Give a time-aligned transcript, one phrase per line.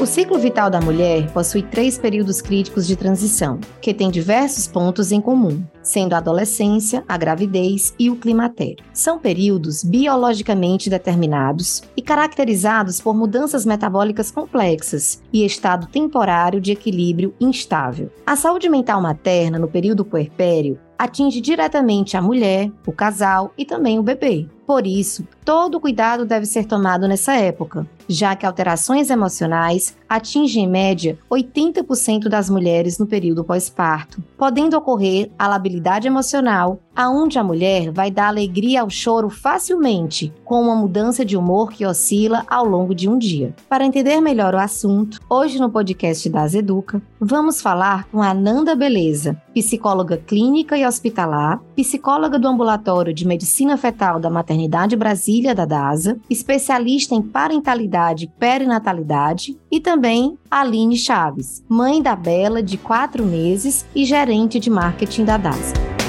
[0.00, 5.12] O ciclo vital da mulher possui três períodos críticos de transição, que têm diversos pontos
[5.12, 8.82] em comum, sendo a adolescência, a gravidez e o climatério.
[8.94, 17.34] São períodos biologicamente determinados e caracterizados por mudanças metabólicas complexas e estado temporário de equilíbrio
[17.38, 18.10] instável.
[18.26, 23.98] A saúde mental materna no período puerpério atinge diretamente a mulher, o casal e também
[23.98, 24.46] o bebê.
[24.70, 30.68] Por isso, todo cuidado deve ser tomado nessa época, já que alterações emocionais atingem em
[30.68, 37.90] média 80% das mulheres no período pós-parto, podendo ocorrer a labilidade emocional, aonde a mulher
[37.90, 42.94] vai dar alegria ao choro facilmente, com uma mudança de humor que oscila ao longo
[42.94, 43.52] de um dia.
[43.68, 48.76] Para entender melhor o assunto, hoje no podcast das Educa, vamos falar com a Nanda
[48.76, 54.59] Beleza, psicóloga clínica e hospitalar, psicóloga do ambulatório de medicina fetal da Maternidade
[54.96, 62.62] Brasília da DASA, especialista em parentalidade e perinatalidade e também Aline Chaves, mãe da Bela
[62.62, 65.99] de quatro meses e gerente de marketing da DASA.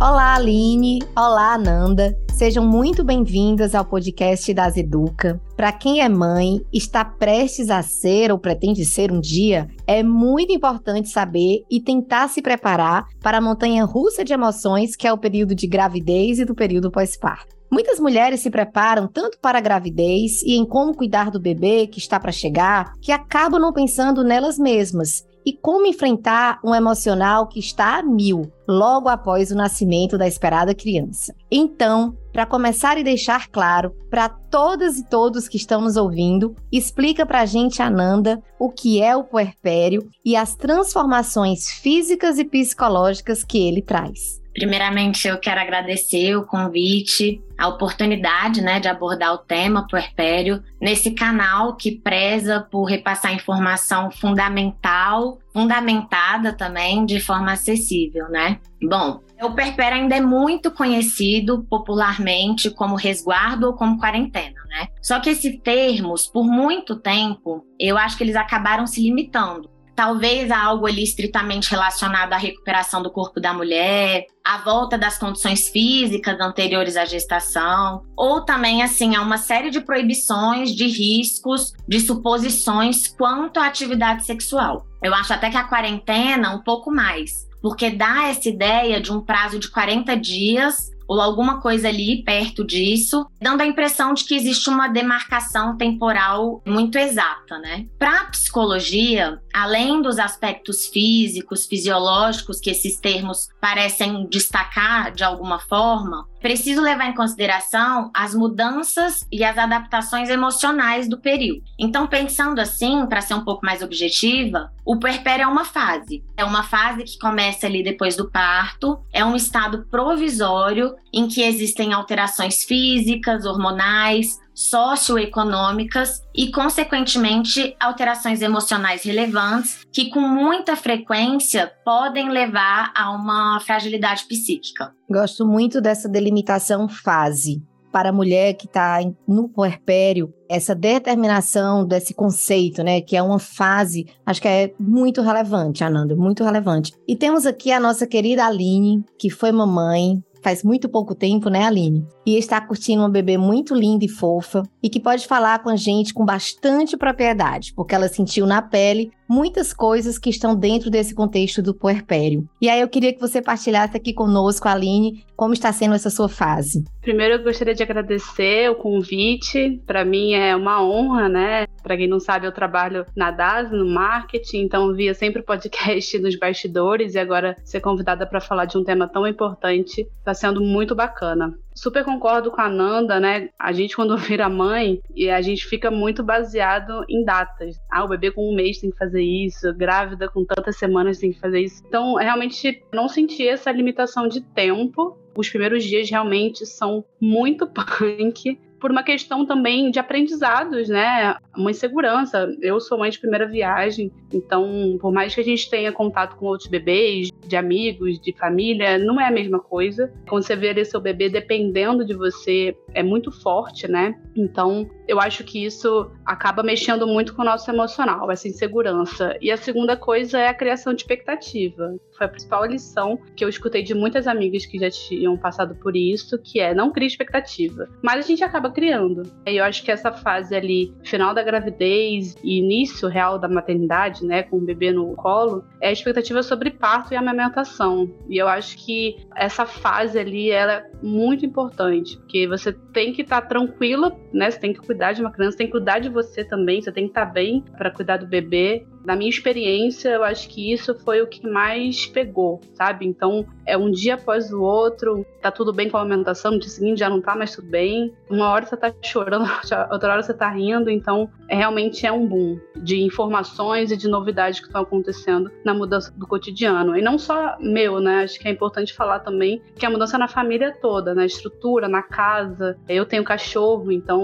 [0.09, 1.01] Olá, Aline.
[1.17, 2.17] Olá, Nanda.
[2.33, 5.41] Sejam muito bem-vindas ao podcast das Educa.
[5.57, 10.53] Para quem é mãe, está prestes a ser ou pretende ser um dia, é muito
[10.53, 15.19] importante saber e tentar se preparar para a montanha russa de emoções que é o
[15.19, 17.57] período de gravidez e do período pós-parto.
[17.69, 21.99] Muitas mulheres se preparam tanto para a gravidez e em como cuidar do bebê que
[21.99, 27.61] está para chegar, que acabam não pensando nelas mesmas e como enfrentar um emocional que
[27.61, 31.33] está a mil logo após o nascimento da esperada criança.
[31.49, 37.25] Então, para começar e deixar claro para todas e todos que estão nos ouvindo, explica
[37.25, 43.45] para a gente, Ananda, o que é o puerpério e as transformações físicas e psicológicas
[43.45, 44.45] que ele traz.
[44.57, 51.11] Primeiramente, eu quero agradecer o convite, a oportunidade né, de abordar o tema puerpério nesse
[51.11, 58.59] canal que preza por repassar informação fundamental, fundamentada também de forma acessível, né?
[58.83, 64.89] Bom, o puerpério ainda é muito conhecido popularmente como resguardo ou como quarentena, né?
[65.03, 70.51] Só que esses termos, por muito tempo, eu acho que eles acabaram se limitando talvez
[70.51, 76.39] algo ali estritamente relacionado à recuperação do corpo da mulher, à volta das condições físicas
[76.39, 83.09] anteriores à gestação, ou também assim a uma série de proibições, de riscos, de suposições
[83.09, 84.87] quanto à atividade sexual.
[85.03, 89.21] Eu acho até que a quarentena um pouco mais, porque dá essa ideia de um
[89.21, 94.35] prazo de 40 dias ou alguma coisa ali perto disso, dando a impressão de que
[94.35, 97.87] existe uma demarcação temporal muito exata, né?
[97.99, 105.59] Para a psicologia, além dos aspectos físicos, fisiológicos que esses termos parecem destacar de alguma
[105.59, 111.63] forma, preciso levar em consideração as mudanças e as adaptações emocionais do período.
[111.79, 116.23] Então, pensando assim, para ser um pouco mais objetiva, o puerpério é uma fase.
[116.37, 121.43] É uma fase que começa ali depois do parto, é um estado provisório em que
[121.43, 132.31] existem alterações físicas, hormonais, socioeconômicas e, consequentemente, alterações emocionais relevantes que, com muita frequência, podem
[132.31, 134.95] levar a uma fragilidade psíquica.
[135.09, 137.63] Gosto muito dessa delimitação fase.
[137.93, 143.39] Para a mulher que está no puerpério, essa determinação desse conceito, né, que é uma
[143.39, 146.93] fase, acho que é muito relevante, Ananda, muito relevante.
[147.09, 151.65] E temos aqui a nossa querida Aline, que foi mamãe, faz muito pouco tempo, né,
[151.65, 152.07] Aline?
[152.25, 155.75] E está curtindo uma bebê muito linda e fofa e que pode falar com a
[155.75, 161.17] gente com bastante propriedade, porque ela sentiu na pele muitas coisas que estão dentro desse
[161.17, 162.49] contexto do puerpério.
[162.63, 166.29] E aí eu queria que você partilhasse aqui conosco, Aline, como está sendo essa sua
[166.29, 166.85] fase.
[167.07, 169.81] Primeiro eu gostaria de agradecer o convite.
[169.87, 171.69] Para mim é uma honra, né?
[171.81, 176.19] Para quem não sabe, eu trabalho na DAS, no marketing, então via sempre o podcast
[176.19, 180.61] nos bastidores e agora ser convidada para falar de um tema tão importante está sendo
[180.61, 181.57] muito bacana.
[181.73, 183.51] Super concordo com a Nanda, né?
[183.57, 187.81] A gente, quando vira mãe, e a gente fica muito baseado em datas.
[187.89, 191.33] Ah, o bebê com um mês tem que fazer isso, grávida com tantas semanas tem
[191.33, 191.85] que fazer isso.
[191.87, 195.17] Então, realmente, não senti essa limitação de tempo.
[195.37, 201.37] Os primeiros dias realmente são muito punk por uma questão também de aprendizados, né?
[201.57, 202.55] Uma insegurança.
[202.61, 206.47] Eu sou mãe de primeira viagem, então, por mais que a gente tenha contato com
[206.47, 210.13] outros bebês, de amigos, de família, não é a mesma coisa.
[210.29, 214.15] Quando você vê ali seu bebê dependendo de você, é muito forte, né?
[214.37, 219.37] Então, eu acho que isso acaba mexendo muito com o nosso emocional, essa insegurança.
[219.41, 221.95] E a segunda coisa é a criação de expectativa.
[222.17, 225.95] Foi a principal lição que eu escutei de muitas amigas que já tinham passado por
[225.95, 227.89] isso, que é não crie expectativa.
[228.03, 229.23] Mas a gente acaba criando.
[229.47, 234.25] E eu acho que essa fase ali, final da gravidez e início real da maternidade,
[234.25, 238.11] né, com o bebê no colo, é a expectativa sobre parto e amamentação.
[238.29, 243.23] E eu acho que essa fase ali, ela é muito importante, porque você tem que
[243.23, 246.09] estar tá tranquila, né, você tem que cuidar de uma criança, tem que cuidar de
[246.09, 250.09] você também, você tem que estar tá bem para cuidar do bebê na minha experiência,
[250.09, 253.07] eu acho que isso foi o que mais pegou, sabe?
[253.07, 256.69] Então, é um dia após o outro, tá tudo bem com a alimentação, no dia
[256.69, 258.13] seguinte já não tá mais tudo bem.
[258.29, 259.45] Uma hora você tá chorando,
[259.93, 264.09] outra hora você tá rindo, então é, realmente é um boom de informações e de
[264.09, 266.97] novidades que estão acontecendo na mudança do cotidiano.
[266.97, 268.25] E não só meu, né?
[268.25, 272.03] Acho que é importante falar também que a mudança na família toda, na estrutura, na
[272.03, 272.77] casa.
[272.89, 274.21] Eu tenho cachorro, então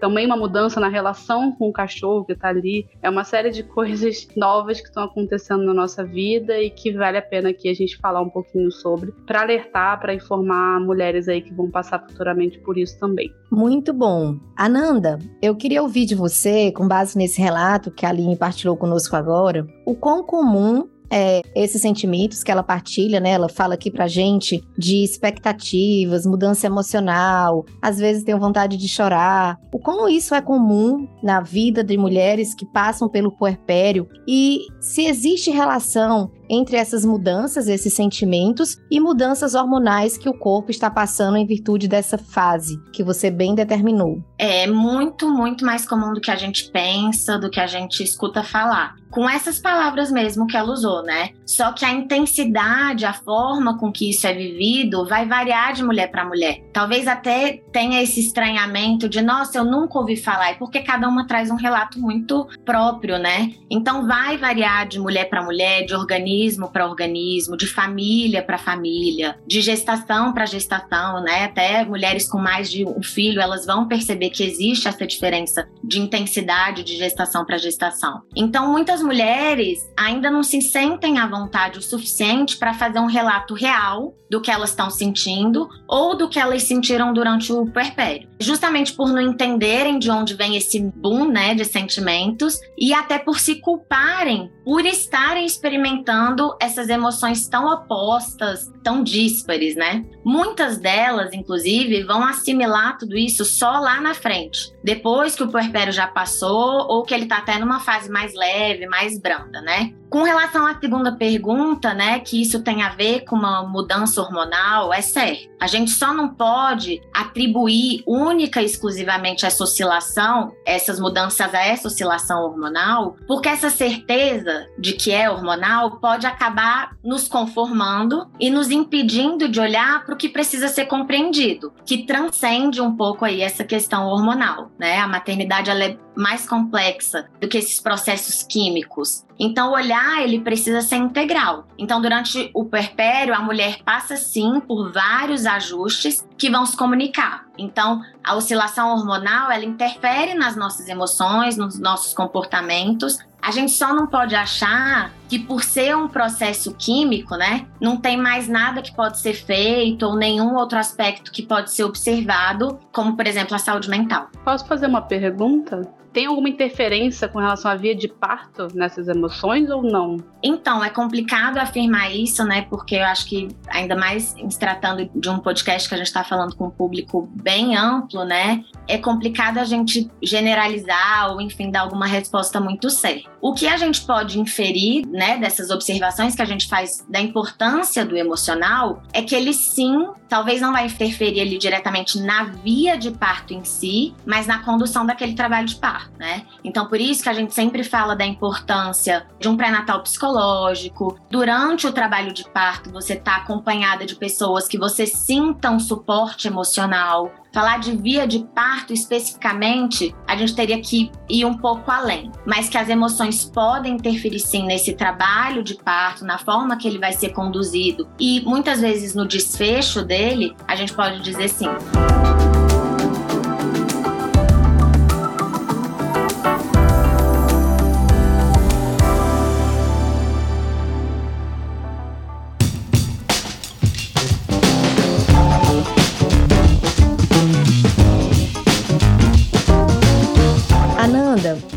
[0.00, 2.88] também uma mudança na relação com o cachorro que tá ali.
[3.02, 6.92] É uma série de coisas coisas novas que estão acontecendo na nossa vida e que
[6.92, 11.28] vale a pena aqui a gente falar um pouquinho sobre, para alertar, para informar mulheres
[11.28, 13.32] aí que vão passar futuramente por isso também.
[13.50, 14.38] Muito bom.
[14.56, 19.16] Ananda, eu queria ouvir de você, com base nesse relato que a Aline partilhou conosco
[19.16, 23.30] agora, o quão comum é, esses sentimentos que ela partilha, né?
[23.30, 29.58] Ela fala aqui pra gente de expectativas, mudança emocional, às vezes tem vontade de chorar.
[29.72, 35.06] O como isso é comum na vida de mulheres que passam pelo puerpério e se
[35.06, 41.36] existe relação entre essas mudanças, esses sentimentos e mudanças hormonais que o corpo está passando
[41.36, 44.22] em virtude dessa fase que você bem determinou.
[44.38, 48.42] É muito, muito mais comum do que a gente pensa, do que a gente escuta
[48.42, 48.94] falar.
[49.10, 51.30] Com essas palavras mesmo que ela usou, né?
[51.46, 56.10] Só que a intensidade, a forma com que isso é vivido vai variar de mulher
[56.10, 56.64] para mulher.
[56.72, 61.28] Talvez até tenha esse estranhamento de, nossa, eu nunca ouvi falar, é porque cada uma
[61.28, 63.52] traz um relato muito próprio, né?
[63.70, 68.58] Então vai variar de mulher para mulher, de organismo organismo para organismo, de família para
[68.58, 71.44] família, de gestação para gestação, né?
[71.44, 76.00] Até mulheres com mais de um filho, elas vão perceber que existe essa diferença de
[76.00, 78.22] intensidade de gestação para gestação.
[78.34, 83.54] Então, muitas mulheres ainda não se sentem à vontade o suficiente para fazer um relato
[83.54, 88.28] real do que elas estão sentindo ou do que elas sentiram durante o puerpério.
[88.40, 93.38] Justamente por não entenderem de onde vem esse boom, né, de sentimentos e até por
[93.38, 100.04] se culparem por estarem experimentando essas emoções tão opostas, tão díspares, né?
[100.24, 105.92] Muitas delas, inclusive, vão assimilar tudo isso só lá na frente, depois que o puerpério
[105.92, 109.92] já passou ou que ele tá até numa fase mais leve, mais branda, né?
[110.08, 114.94] Com relação à segunda pergunta, né, que isso tem a ver com uma mudança hormonal,
[114.94, 115.48] é certo.
[115.60, 121.88] A gente só não pode atribuir única e exclusivamente essa oscilação, essas mudanças a essa
[121.88, 128.70] oscilação hormonal, porque essa certeza de que é hormonal pode acabar nos conformando e nos
[128.70, 133.64] impedindo de olhar para o que precisa ser compreendido, que transcende um pouco aí essa
[133.64, 134.98] questão hormonal, né?
[134.98, 139.24] A maternidade ela é mais complexa do que esses processos químicos.
[139.38, 141.66] Então, o olhar ele precisa ser integral.
[141.76, 147.46] Então, durante o perpério, a mulher passa sim por vários ajustes que vão se comunicar.
[147.58, 153.18] Então, a oscilação hormonal ela interfere nas nossas emoções, nos nossos comportamentos.
[153.42, 158.16] A gente só não pode achar que por ser um processo químico, né, não tem
[158.16, 163.16] mais nada que pode ser feito ou nenhum outro aspecto que pode ser observado, como
[163.16, 164.28] por exemplo a saúde mental.
[164.44, 165.82] Posso fazer uma pergunta?
[166.14, 170.16] tem alguma interferência com relação à via de parto nessas emoções ou não?
[170.40, 172.62] Então, é complicado afirmar isso, né?
[172.70, 176.22] Porque eu acho que, ainda mais se tratando de um podcast que a gente está
[176.22, 178.64] falando com um público bem amplo, né?
[178.86, 183.28] É complicado a gente generalizar ou, enfim, dar alguma resposta muito certa.
[183.40, 188.04] O que a gente pode inferir, né, dessas observações que a gente faz da importância
[188.04, 193.10] do emocional é que ele sim, talvez não vai interferir ali diretamente na via de
[193.10, 196.42] parto em si, mas na condução daquele trabalho de parto, né?
[196.62, 201.18] Então, por isso que a gente sempre fala da importância de um pré-natal psicológico.
[201.30, 206.48] Durante o trabalho de parto, você está acompanhada de pessoas que você sinta um suporte
[206.48, 212.32] emocional, falar de via de parto especificamente, a gente teria que ir um pouco além,
[212.44, 216.98] mas que as emoções podem interferir sim nesse trabalho de parto, na forma que ele
[216.98, 221.68] vai ser conduzido e muitas vezes no desfecho dele, a gente pode dizer sim.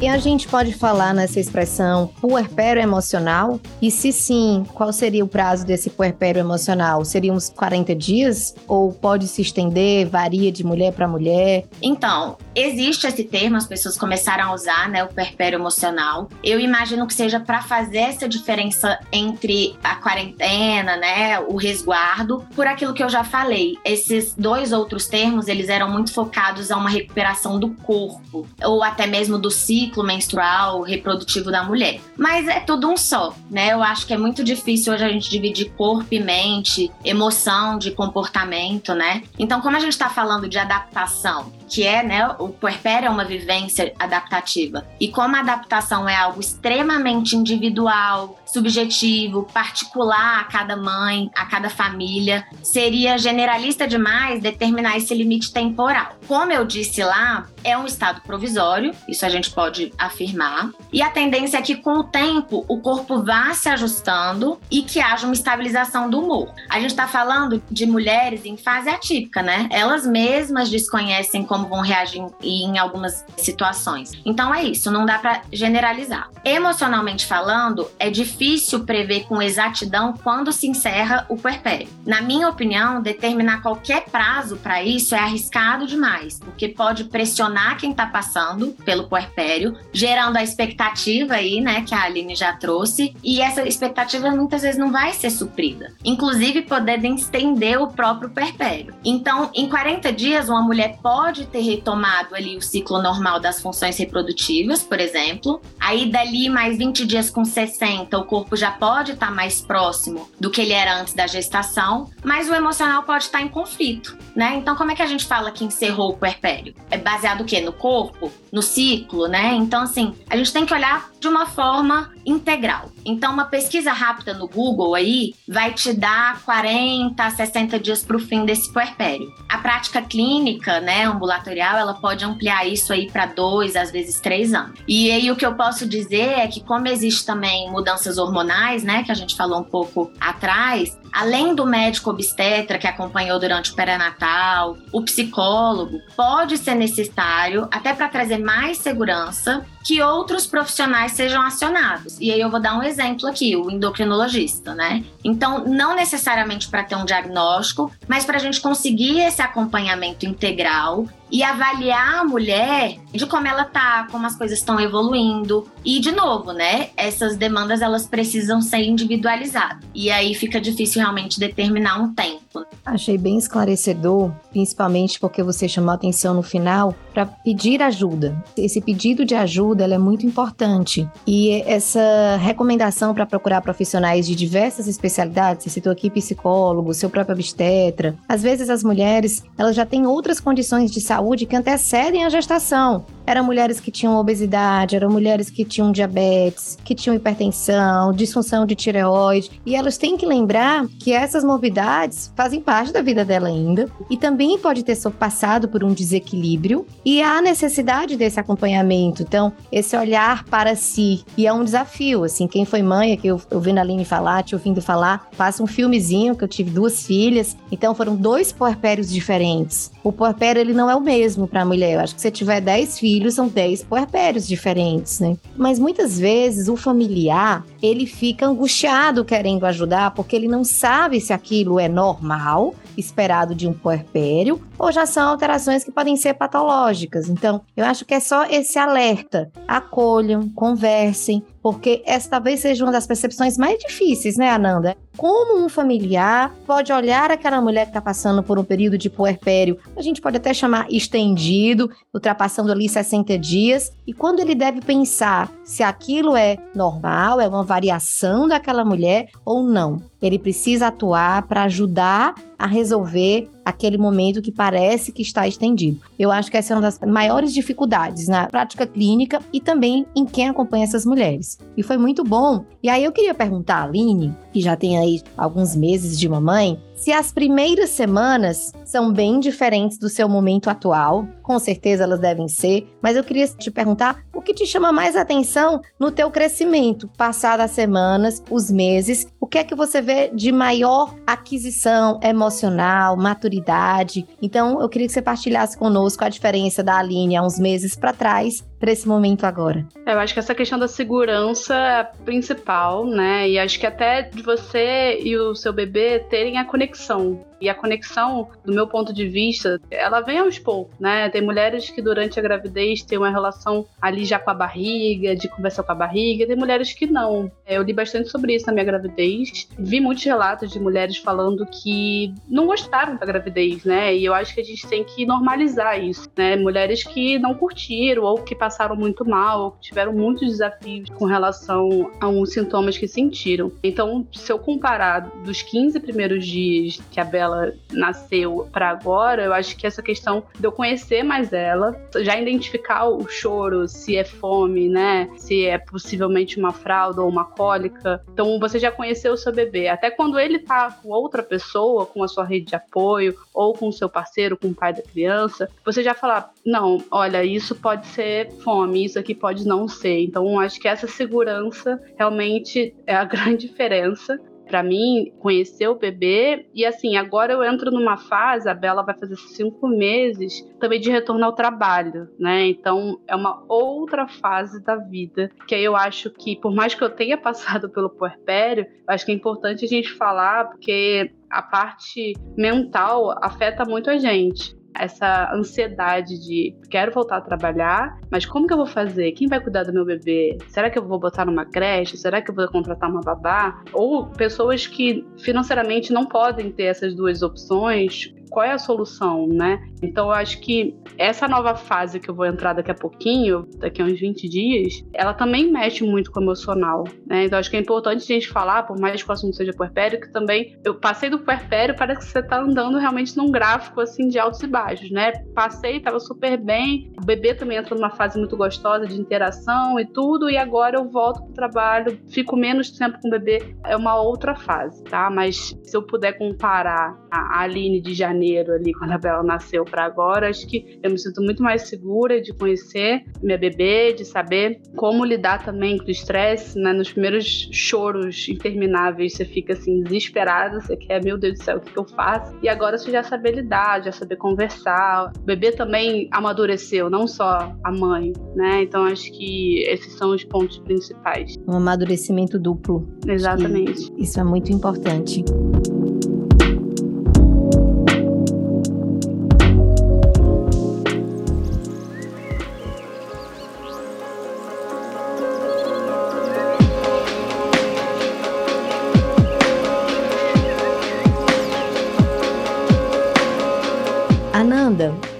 [0.02, 3.60] E a gente pode falar nessa expressão puerpério emocional?
[3.82, 7.04] E se sim, qual seria o prazo desse puerpério emocional?
[7.06, 8.56] Seria uns 40 dias?
[8.68, 11.66] Ou pode se estender, varia de mulher para mulher?
[11.82, 16.30] Então, existe esse termo, as pessoas começaram a usar, né, o puerpério emocional.
[16.44, 22.68] Eu imagino que seja para fazer essa diferença entre a quarentena, né, o resguardo, por
[22.68, 23.78] aquilo que eu já falei.
[23.84, 29.08] Esses dois outros termos, eles eram muito focados a uma recuperação do corpo, ou até
[29.08, 32.00] mesmo do ciclo menstrual reprodutivo da mulher.
[32.18, 33.74] Mas é tudo um só, né?
[33.74, 37.92] Eu acho que é muito difícil hoje a gente dividir corpo e mente, emoção de
[37.92, 39.24] comportamento, né?
[39.38, 43.26] Então, como a gente está falando de adaptação, que é, né, o puerpério é uma
[43.26, 44.86] vivência adaptativa.
[45.00, 51.70] E como a adaptação é algo extremamente individual, subjetivo, particular a cada mãe, a cada
[51.70, 56.18] família, seria generalista demais determinar esse limite temporal.
[56.28, 61.10] Como eu disse lá, é um estado provisório, isso a gente pode afirmar, e a
[61.10, 65.34] tendência é que com o tempo o corpo vá se ajustando e que haja uma
[65.34, 66.54] estabilização do humor.
[66.70, 69.68] A gente está falando de mulheres em fase atípica, né?
[69.72, 74.12] Elas mesmas desconhecem como vão reagir em algumas situações.
[74.26, 76.30] Então é isso, não dá para generalizar.
[76.46, 78.37] Emocionalmente falando, é difícil
[78.86, 81.88] prever com exatidão quando se encerra o puerpério.
[82.06, 87.92] Na minha opinião, determinar qualquer prazo para isso é arriscado demais, porque pode pressionar quem
[87.92, 93.42] está passando pelo puerpério, gerando a expectativa aí, né, que a Aline já trouxe, e
[93.42, 95.94] essa expectativa muitas vezes não vai ser suprida.
[96.04, 98.94] Inclusive, poder estender o próprio puerpério.
[99.04, 103.98] Então, em 40 dias, uma mulher pode ter retomado ali o ciclo normal das funções
[103.98, 105.62] reprodutivas, por exemplo.
[105.80, 110.30] Aí dali mais 20 dias com 60, o corpo já pode estar tá mais próximo
[110.40, 114.18] do que ele era antes da gestação, mas o emocional pode estar tá em conflito,
[114.36, 114.56] né?
[114.56, 116.76] Então como é que a gente fala que encerrou o puerpério?
[116.92, 117.62] É baseado o quê?
[117.62, 118.32] No corpo?
[118.52, 119.54] No ciclo, né?
[119.54, 122.92] Então assim, a gente tem que olhar de uma forma integral.
[123.06, 128.18] Então, uma pesquisa rápida no Google aí vai te dar 40 a 60 dias para
[128.18, 129.34] o fim desse puerpério.
[129.48, 134.54] A prática clínica, né, ambulatorial, ela pode ampliar isso aí para dois, às vezes três
[134.54, 134.78] anos.
[134.88, 139.04] E aí o que eu posso dizer é que como existe também mudanças hormonais, né,
[139.04, 143.76] que a gente falou um pouco atrás, além do médico obstetra que acompanhou durante o
[143.76, 151.42] pré-natal, o psicólogo, pode ser necessário até para trazer mais segurança que outros profissionais sejam
[151.42, 152.18] acionados.
[152.20, 155.06] E aí eu vou dar um exemplo aqui, o endocrinologista, né?
[155.24, 161.08] Então, não necessariamente para ter um diagnóstico, mas para a gente conseguir esse acompanhamento integral
[161.32, 165.68] e avaliar a mulher de como ela tá, como as coisas estão evoluindo.
[165.84, 166.90] E de novo, né?
[166.96, 169.84] Essas demandas elas precisam ser individualizadas.
[169.94, 172.66] E aí fica difícil realmente determinar um tempo.
[172.86, 178.42] Achei bem esclarecedor, principalmente porque você chamou atenção no final para pedir ajuda.
[178.56, 181.08] Esse pedido de ajuda é muito importante.
[181.26, 187.34] E essa recomendação para procurar profissionais de diversas especialidades, você citou aqui psicólogo, seu próprio
[187.36, 188.16] obstetra.
[188.28, 193.06] Às vezes as mulheres, elas já têm outras condições de saúde que antecedem a gestação.
[193.26, 198.74] Eram mulheres que tinham obesidade, eram mulheres que tinham diabetes, que tinham hipertensão, disfunção de
[198.74, 199.52] tireoide.
[199.66, 204.16] E elas têm que lembrar que essas morbidades fazem parte da vida dela ainda e
[204.16, 209.22] também pode ter passado por um desequilíbrio E há necessidade desse acompanhamento.
[209.22, 211.24] Então, esse olhar para si.
[211.38, 214.56] E é um desafio, assim, quem foi mãe, que eu ouvindo a Aline falar, te
[214.56, 219.92] ouvindo falar, faça um filmezinho, que eu tive duas filhas, então foram dois puerpérios diferentes.
[220.04, 221.96] O puerpério, ele não é o mesmo para a mulher.
[221.96, 225.36] Eu acho que se tiver 10 filhos, são 10 puerpérios diferentes, né?
[225.56, 231.34] Mas muitas vezes o familiar, ele fica angustiado querendo ajudar, porque ele não sabe se
[231.34, 237.30] aquilo é normal, esperado de um puerpério, ou já são alterações que podem ser patológicas.
[237.30, 239.52] Então, eu acho que é só esse alerta.
[239.68, 244.96] Acolham, conversem, porque essa talvez seja uma das percepções mais difíceis, né, Ananda?
[245.18, 249.78] Como um familiar pode olhar aquela mulher que está passando por um período de puerpério,
[249.96, 255.52] a gente pode até chamar estendido, ultrapassando ali 60 dias, e quando ele deve pensar
[255.66, 260.02] se aquilo é normal, é uma variação daquela mulher ou não.
[260.22, 266.00] Ele precisa atuar para ajudar a resolver aquele momento que parece que está estendido.
[266.18, 270.26] Eu acho que essa é uma das maiores dificuldades na prática clínica e também em
[270.26, 271.60] quem acompanha essas mulheres.
[271.76, 272.66] E foi muito bom.
[272.82, 276.80] E aí eu queria perguntar a Aline, que já tem aí alguns meses de mamãe,
[276.98, 282.48] se as primeiras semanas são bem diferentes do seu momento atual, com certeza elas devem
[282.48, 287.08] ser, mas eu queria te perguntar o que te chama mais atenção no teu crescimento,
[287.16, 293.16] passadas as semanas, os meses, o que é que você vê de maior aquisição emocional,
[293.16, 294.28] maturidade?
[294.42, 298.12] Então, eu queria que você partilhasse conosco a diferença da Aline há uns meses para
[298.12, 299.86] trás para esse momento agora?
[300.06, 303.50] Eu acho que essa questão da segurança é principal, né?
[303.50, 307.46] E acho que até de você e o seu bebê terem a conexão.
[307.60, 311.30] E a conexão, do meu ponto de vista, ela vem aos poucos, né?
[311.30, 315.48] Tem mulheres que durante a gravidez têm uma relação ali já com a barriga, de
[315.48, 317.52] conversar com a barriga, tem mulheres que não.
[317.66, 319.68] Eu li bastante sobre isso na minha gravidez.
[319.78, 324.16] Vi muitos relatos de mulheres falando que não gostaram da gravidez, né?
[324.16, 326.56] E eu acho que a gente tem que normalizar isso, né?
[326.56, 331.26] Mulheres que não curtiram ou que passaram muito mal, ou que tiveram muitos desafios com
[331.26, 333.72] relação a uns sintomas que sentiram.
[333.84, 339.44] Então, se eu comparar dos 15 primeiros dias que a Bela ela nasceu para agora,
[339.44, 344.16] eu acho que essa questão de eu conhecer mais ela, já identificar o choro, se
[344.16, 345.30] é fome, né?
[345.38, 348.24] Se é possivelmente uma fralda ou uma cólica.
[348.32, 349.88] Então você já conheceu o seu bebê.
[349.88, 353.88] Até quando ele tá com outra pessoa, com a sua rede de apoio, ou com
[353.88, 358.06] o seu parceiro, com o pai da criança, você já fala: não, olha, isso pode
[358.08, 360.20] ser fome, isso aqui pode não ser.
[360.22, 366.68] Então acho que essa segurança realmente é a grande diferença para mim conhecer o bebê.
[366.74, 371.10] E assim, agora eu entro numa fase, a Bela vai fazer cinco meses também de
[371.10, 372.68] retorno ao trabalho, né?
[372.68, 377.04] Então é uma outra fase da vida que aí eu acho que, por mais que
[377.04, 382.34] eu tenha passado pelo puerpério, acho que é importante a gente falar, porque a parte
[382.58, 388.74] mental afeta muito a gente essa ansiedade de quero voltar a trabalhar, mas como que
[388.74, 389.32] eu vou fazer?
[389.34, 390.58] Quem vai cuidar do meu bebê?
[390.68, 392.18] Será que eu vou botar numa creche?
[392.18, 393.84] Será que eu vou contratar uma babá?
[393.94, 399.80] Ou pessoas que financeiramente não podem ter essas duas opções, qual é a solução, né?
[400.02, 404.02] Então eu acho que essa nova fase que eu vou entrar daqui a pouquinho, daqui
[404.02, 407.46] a uns 20 dias, ela também mexe muito com o emocional, né?
[407.46, 410.20] Então acho que é importante a gente falar, por mais que o assunto seja puerpério,
[410.20, 414.28] que também eu passei do puerpério, parece que você tá andando realmente num gráfico assim
[414.28, 415.32] de altos e baixos, né?
[415.54, 420.06] Passei, tava super bem, o bebê também entrou numa fase muito gostosa de interação e
[420.06, 424.20] tudo, e agora eu volto pro trabalho, fico menos tempo com o bebê, é uma
[424.22, 425.30] outra fase, tá?
[425.30, 429.84] Mas se eu puder comparar a Aline de janeiro janeiro ali, quando a Bela nasceu
[429.84, 434.24] para agora, acho que eu me sinto muito mais segura de conhecer minha bebê, de
[434.24, 436.94] saber como lidar também com o estresse, né?
[436.94, 441.82] Nos primeiros choros intermináveis, você fica assim desesperado, você quer, meu Deus do céu, o
[441.82, 442.56] que, que eu faço?
[442.62, 445.32] E agora você já saber lidar, já saber conversar.
[445.38, 448.84] O bebê também amadureceu, não só a mãe, né?
[448.84, 451.56] Então acho que esses são os pontos principais.
[451.68, 453.08] Um amadurecimento duplo.
[453.26, 454.12] Exatamente.
[454.18, 455.44] Isso é muito importante.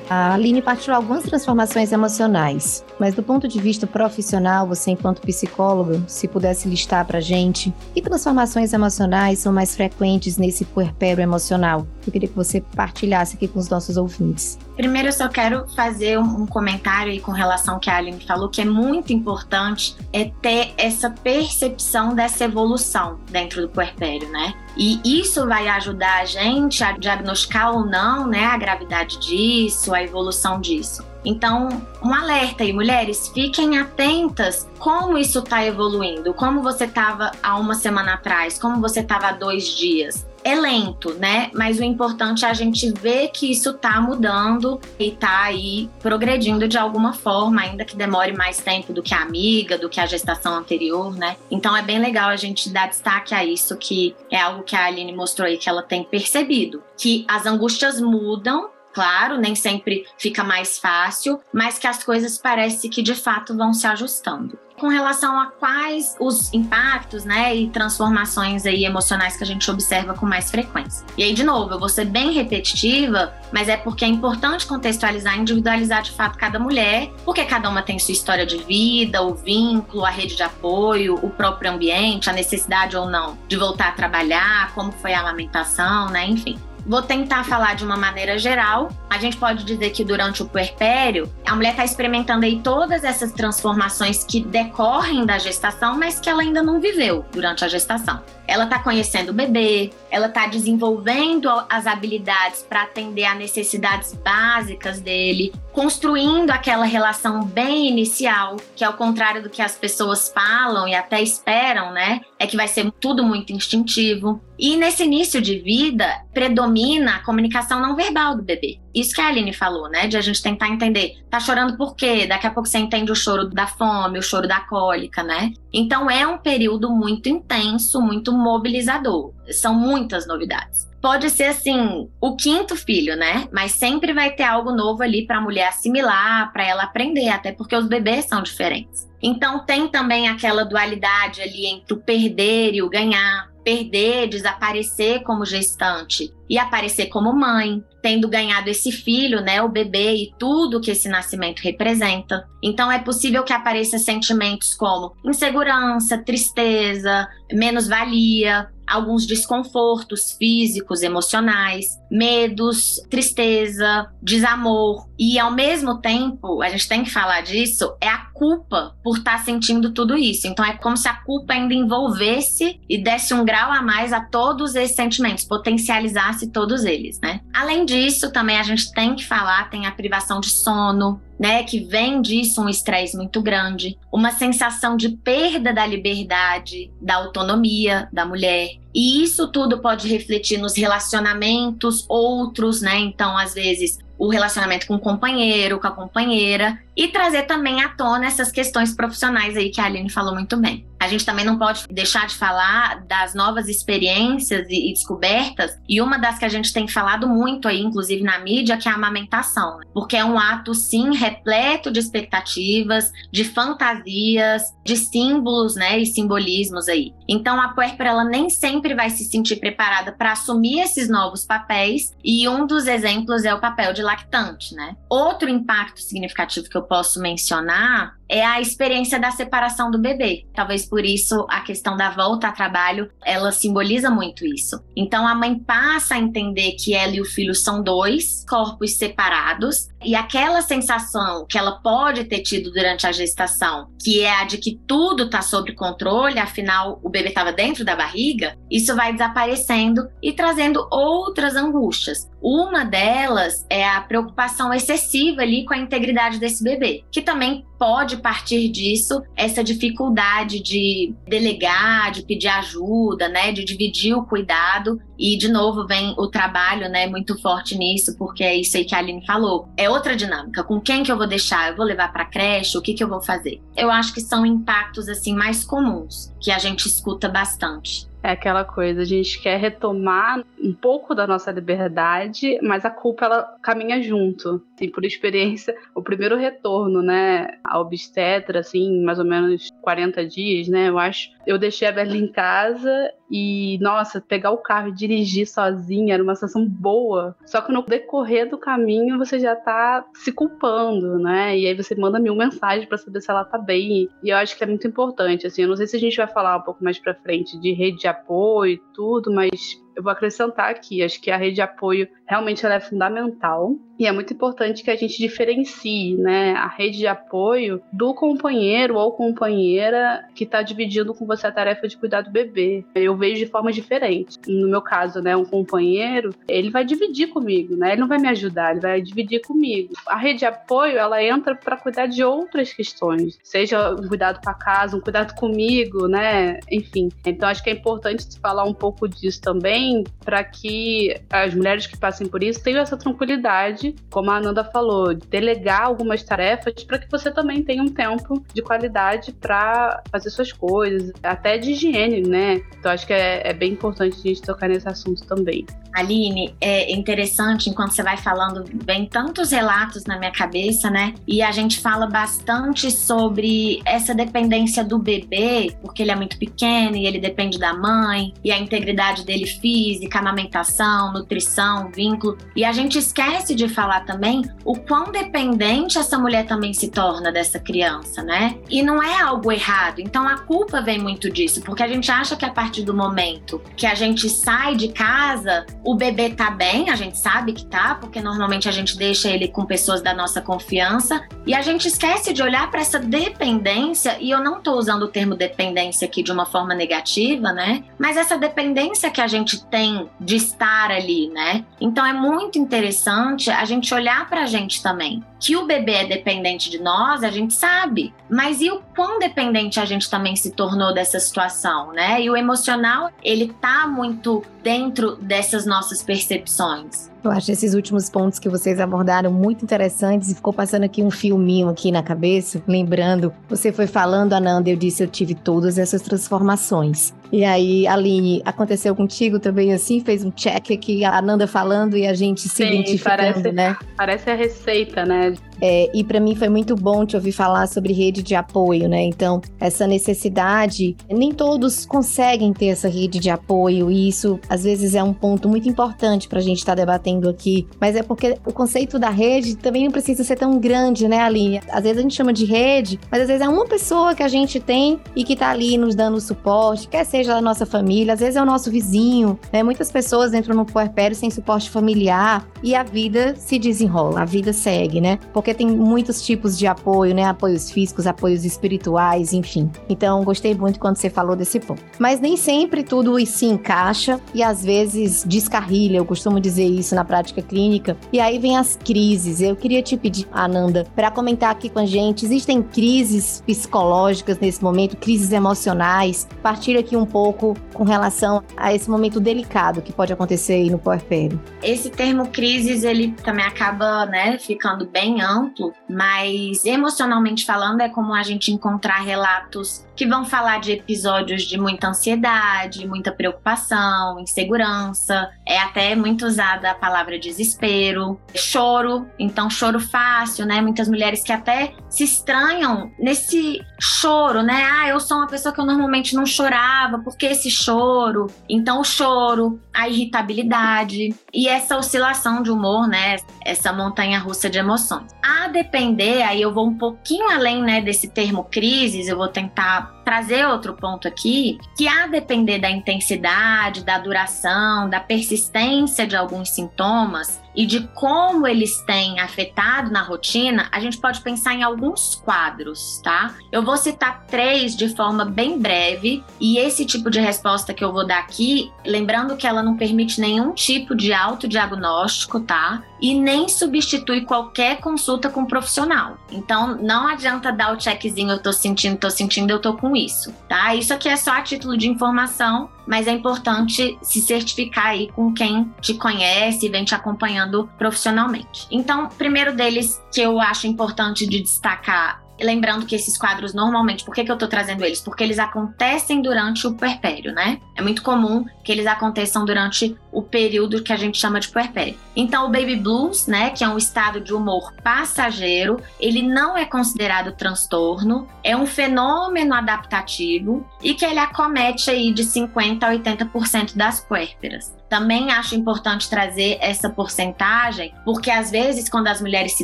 [0.10, 6.02] A Aline partilhou algumas transformações emocionais, mas do ponto de vista profissional, você enquanto psicóloga,
[6.08, 11.86] se pudesse listar para gente, que transformações emocionais são mais frequentes nesse puerpério emocional?
[12.06, 14.58] Eu queria que você partilhasse aqui com os nossos ouvintes.
[14.78, 18.48] Primeiro, eu só quero fazer um comentário aí com relação ao que a Aline falou,
[18.48, 24.54] que é muito importante é ter essa percepção dessa evolução dentro do puerpério, né?
[24.78, 30.04] E isso vai ajudar a gente a diagnosticar ou não, né, a gravidade disso, a
[30.04, 31.04] evolução disso.
[31.26, 31.68] Então,
[32.04, 37.74] um alerta aí, mulheres, fiquem atentas como isso está evoluindo, como você estava há uma
[37.74, 41.52] semana atrás, como você estava há dois dias é lento, né?
[41.54, 46.70] Mas o importante é a gente ver que isso tá mudando e tá aí progredindo
[46.70, 50.06] de alguma forma, ainda que demore mais tempo do que a amiga, do que a
[50.06, 51.36] gestação anterior, né?
[51.52, 54.86] Então é bem legal a gente dar destaque a isso, que é algo que a
[54.86, 56.82] Aline mostrou aí que ela tem percebido.
[56.98, 62.88] Que as angústias mudam, claro, nem sempre fica mais fácil, mas que as coisas parece
[62.88, 64.58] que de fato vão se ajustando.
[64.80, 70.14] Com relação a quais os impactos, né, e transformações aí emocionais que a gente observa
[70.14, 71.04] com mais frequência.
[71.18, 75.38] E aí, de novo, eu vou ser bem repetitiva, mas é porque é importante contextualizar,
[75.38, 80.06] individualizar de fato cada mulher, porque cada uma tem sua história de vida, o vínculo,
[80.06, 84.72] a rede de apoio, o próprio ambiente, a necessidade ou não de voltar a trabalhar,
[84.76, 86.60] como foi a amamentação, né, enfim.
[86.88, 88.90] Vou tentar falar de uma maneira geral.
[89.10, 93.34] A gente pode dizer que durante o puerpério, a mulher está experimentando aí todas essas
[93.34, 98.24] transformações que decorrem da gestação, mas que ela ainda não viveu durante a gestação.
[98.48, 105.02] Ela está conhecendo o bebê, ela está desenvolvendo as habilidades para atender a necessidades básicas
[105.02, 110.96] dele, construindo aquela relação bem inicial, que ao contrário do que as pessoas falam e
[110.96, 112.22] até esperam, né?
[112.40, 114.42] É que vai ser tudo muito instintivo.
[114.58, 118.80] E nesse início de vida, predomina a comunicação não verbal do bebê.
[118.98, 120.08] Isso que a Aline falou, né?
[120.08, 122.26] De a gente tentar entender, tá chorando por quê?
[122.26, 125.54] Daqui a pouco você entende o choro da fome, o choro da cólica, né?
[125.72, 129.34] Então é um período muito intenso, muito mobilizador.
[129.52, 130.88] São muitas novidades.
[131.00, 133.48] Pode ser assim, o quinto filho, né?
[133.54, 137.52] Mas sempre vai ter algo novo ali para a mulher assimilar, para ela aprender, até
[137.52, 139.08] porque os bebês são diferentes.
[139.22, 145.46] Então tem também aquela dualidade ali entre o perder e o ganhar perder, desaparecer como
[145.46, 150.92] gestante e aparecer como mãe, tendo ganhado esse filho, né, o bebê e tudo que
[150.92, 152.48] esse nascimento representa.
[152.64, 163.02] Então é possível que apareçam sentimentos como insegurança, tristeza, menos-valia, alguns desconfortos físicos, emocionais, medos,
[163.10, 165.10] tristeza, desamor.
[165.20, 169.44] E ao mesmo tempo, a gente tem que falar disso, é a culpa por estar
[169.44, 170.48] sentindo tudo isso.
[170.48, 174.22] Então é como se a culpa ainda envolvesse e desse um grau a mais a
[174.22, 177.42] todos esses sentimentos, potencializasse todos eles, né?
[177.52, 181.80] Além disso, também a gente tem que falar, tem a privação de sono, né, que
[181.80, 188.26] vem disso um estresse muito grande, uma sensação de perda da liberdade, da autonomia da
[188.26, 188.70] mulher.
[188.94, 192.98] E isso tudo pode refletir nos relacionamentos outros, né?
[192.98, 197.90] Então, às vezes, o relacionamento com o companheiro, com a companheira, e trazer também à
[197.90, 200.86] tona essas questões profissionais aí que a Aline falou muito bem.
[201.00, 206.18] A gente também não pode deixar de falar das novas experiências e, descobertas, e uma
[206.18, 209.78] das que a gente tem falado muito aí, inclusive na mídia, que é a amamentação,
[209.78, 209.86] né?
[209.94, 216.88] porque é um ato, sim, repleto de expectativas, de fantasias, de símbolos, né, e simbolismos
[216.88, 217.14] aí.
[217.28, 222.16] Então a puérpera, ela nem sempre vai se sentir preparada para assumir esses novos papéis,
[222.24, 224.96] e um dos exemplos é o papel de lactante, né?
[225.10, 230.46] Outro impacto significativo que eu posso mencionar é a experiência da separação do bebê.
[230.54, 234.82] Talvez por isso a questão da volta ao trabalho, ela simboliza muito isso.
[234.96, 239.90] Então a mãe passa a entender que ela e o filho são dois corpos separados
[240.04, 244.58] e aquela sensação que ela pode ter tido durante a gestação, que é a de
[244.58, 250.08] que tudo está sob controle, afinal o bebê estava dentro da barriga, isso vai desaparecendo
[250.22, 252.30] e trazendo outras angústias.
[252.42, 258.18] Uma delas é a preocupação excessiva ali com a integridade desse bebê, que também pode
[258.18, 265.38] partir disso essa dificuldade de delegar, de pedir ajuda, né, de dividir o cuidado e
[265.38, 269.00] de novo vem o trabalho, né, muito forte nisso, porque é isso aí que a
[269.00, 269.68] Aline falou.
[269.78, 270.64] É outra dinâmica.
[270.64, 271.70] Com quem que eu vou deixar?
[271.70, 272.78] Eu vou levar para creche?
[272.78, 273.62] O que que eu vou fazer?
[273.76, 278.08] Eu acho que são impactos assim mais comuns que a gente escuta bastante.
[278.24, 283.26] É aquela coisa, a gente quer retomar um pouco da nossa liberdade, mas a culpa
[283.26, 284.62] ela caminha junto.
[284.76, 290.68] Assim, por experiência, o primeiro retorno, né, a obstetra, assim, mais ou menos 40 dias,
[290.68, 294.94] né, eu acho, eu deixei a Bela em casa e, nossa, pegar o carro e
[294.94, 297.36] dirigir sozinha era uma sensação boa.
[297.46, 301.58] Só que no decorrer do caminho você já tá se culpando, né?
[301.58, 304.10] E aí você manda mil mensagens para saber se ela tá bem.
[304.24, 305.64] E eu acho que é muito importante, assim.
[305.64, 307.98] Eu não sei se a gente vai falar um pouco mais pra frente de rede
[307.98, 312.08] de apoio e tudo, mas eu vou acrescentar aqui, acho que a rede de apoio
[312.28, 317.00] realmente ela é fundamental e é muito importante que a gente diferencie né, a rede
[317.00, 322.22] de apoio do companheiro ou companheira que está dividindo com você a tarefa de cuidar
[322.22, 322.86] do bebê.
[322.94, 324.38] Eu vejo de forma diferente.
[324.48, 327.94] No meu caso, né, um companheiro, ele vai dividir comigo, né?
[327.94, 329.94] Ele não vai me ajudar, ele vai dividir comigo.
[330.06, 334.50] A rede de apoio, ela entra para cuidar de outras questões, seja um cuidado com
[334.50, 336.60] a casa, um cuidado comigo, né?
[336.72, 337.10] Enfim.
[337.26, 339.87] Então acho que é importante falar um pouco disso também
[340.24, 345.14] para que as mulheres que passem por isso tenham essa tranquilidade como a Ananda falou,
[345.14, 350.52] delegar algumas tarefas para que você também tenha um tempo de qualidade para fazer suas
[350.52, 352.62] coisas, até de higiene, né?
[352.80, 355.66] Então acho que é, é bem importante a gente tocar nesse assunto também.
[355.94, 361.14] Aline, é interessante enquanto você vai falando, vem tantos relatos na minha cabeça, né?
[361.28, 366.96] E a gente fala bastante sobre essa dependência do bebê, porque ele é muito pequeno
[366.96, 369.44] e ele depende da mãe, e a integridade dele
[369.78, 372.36] física, amamentação, nutrição, vínculo.
[372.56, 377.32] E a gente esquece de falar também o quão dependente essa mulher também se torna
[377.32, 378.58] dessa criança, né?
[378.68, 380.00] E não é algo errado.
[380.00, 383.62] Então a culpa vem muito disso, porque a gente acha que a partir do momento
[383.76, 387.96] que a gente sai de casa, o bebê tá bem, a gente sabe que tá,
[387.96, 392.34] porque normalmente a gente deixa ele com pessoas da nossa confiança e a gente esquece
[392.34, 396.32] de olhar para essa dependência, e eu não tô usando o termo dependência aqui de
[396.32, 397.84] uma forma negativa, né?
[398.00, 401.66] Mas essa dependência que a gente tem de estar ali, né?
[401.80, 405.24] Então é muito interessante a gente olhar pra gente também.
[405.40, 408.14] Que o bebê é dependente de nós, a gente sabe.
[408.30, 412.22] Mas e o quão dependente a gente também se tornou dessa situação, né?
[412.22, 417.10] E o emocional, ele tá muito dentro dessas nossas percepções.
[417.24, 421.10] Eu acho esses últimos pontos que vocês abordaram muito interessantes e ficou passando aqui um
[421.10, 426.02] filminho aqui na cabeça, lembrando, você foi falando, Ananda, eu disse eu tive todas essas
[426.02, 427.14] transformações.
[427.32, 430.02] E aí, Aline, aconteceu contigo também assim?
[430.02, 433.78] Fez um check aqui, a Ananda falando e a gente se Sim, identificando, parece, né?
[433.98, 435.34] Parece a receita, né?
[435.62, 439.04] É, e para mim foi muito bom te ouvir falar sobre rede de apoio, né?
[439.04, 444.96] Então, essa necessidade, nem todos conseguem ter essa rede de apoio, e isso às vezes
[444.96, 447.68] é um ponto muito importante para a gente estar tá debatendo aqui.
[447.80, 451.62] Mas é porque o conceito da rede também não precisa ser tão grande, né, Aline?
[451.70, 454.28] Às vezes a gente chama de rede, mas às vezes é uma pessoa que a
[454.28, 458.20] gente tem e que tá ali nos dando suporte, quer seja da nossa família, às
[458.20, 459.64] vezes é o nosso vizinho, né?
[459.64, 464.54] Muitas pessoas entram no puerpério sem suporte familiar e a vida se desenrola, a vida
[464.54, 465.20] segue, né?
[465.34, 467.24] Porque porque tem muitos tipos de apoio, né?
[467.24, 469.72] Apoios físicos, apoios espirituais, enfim.
[469.88, 471.82] Então, gostei muito quando você falou desse ponto.
[471.98, 476.00] Mas nem sempre tudo se encaixa e às vezes descarrilha.
[476.00, 477.96] Eu costumo dizer isso na prática clínica.
[478.12, 479.40] E aí vem as crises.
[479.40, 482.26] Eu queria te pedir, Ananda, para comentar aqui com a gente.
[482.26, 486.28] Existem crises psicológicas nesse momento, crises emocionais.
[486.44, 490.78] Partilha aqui um pouco com relação a esse momento delicado que pode acontecer aí no
[490.78, 491.42] puerpério.
[491.64, 497.90] Esse termo crises, ele também acaba, né, ficando bem amplo amplo, mas emocionalmente falando, é
[497.90, 504.20] como a gente encontrar relatos que vão falar de episódios de muita ansiedade, muita preocupação,
[504.20, 505.32] insegurança.
[505.46, 510.62] É até muito usada a palavra desespero, choro, então choro fácil, né?
[510.62, 514.70] Muitas mulheres que até se estranham nesse choro, né?
[514.72, 518.28] Ah, eu sou uma pessoa que eu normalmente não chorava, por que esse choro?
[518.48, 523.16] Então o choro, a irritabilidade e essa oscilação de humor, né?
[523.44, 525.08] Essa montanha russa de emoções.
[525.28, 529.97] A depender, aí eu vou um pouquinho além, né, desse termo crises, eu vou tentar
[530.08, 536.50] trazer outro ponto aqui, que a depender da intensidade, da duração, da persistência de alguns
[536.52, 542.16] sintomas e de como eles têm afetado na rotina, a gente pode pensar em alguns
[542.24, 543.34] quadros, tá?
[543.52, 547.92] Eu vou citar três de forma bem breve e esse tipo de resposta que eu
[547.92, 552.84] vou dar aqui, lembrando que ela não permite nenhum tipo de autodiagnóstico, tá?
[553.02, 556.18] E nem substitui qualquer consulta com um profissional.
[556.32, 560.34] Então, não adianta dar o checkzinho, eu tô sentindo, tô sentindo, eu tô com isso,
[560.48, 560.76] tá?
[560.76, 565.34] Isso aqui é só a título de informação, mas é importante se certificar aí com
[565.34, 568.68] quem te conhece e vem te acompanhando profissionalmente.
[568.72, 574.14] Então, primeiro deles que eu acho importante de destacar Lembrando que esses quadros normalmente, por
[574.14, 575.02] que, que eu tô trazendo eles?
[575.02, 577.60] Porque eles acontecem durante o puerpério, né?
[577.76, 581.98] É muito comum que eles aconteçam durante o período que a gente chama de puerpério.
[582.20, 586.66] Então, o baby blues, né, que é um estado de humor passageiro, ele não é
[586.66, 593.78] considerado transtorno, é um fenômeno adaptativo e que ele acomete aí de 50 a 80%
[593.78, 594.76] das puérperas.
[594.90, 599.64] Também acho importante trazer essa porcentagem, porque às vezes quando as mulheres se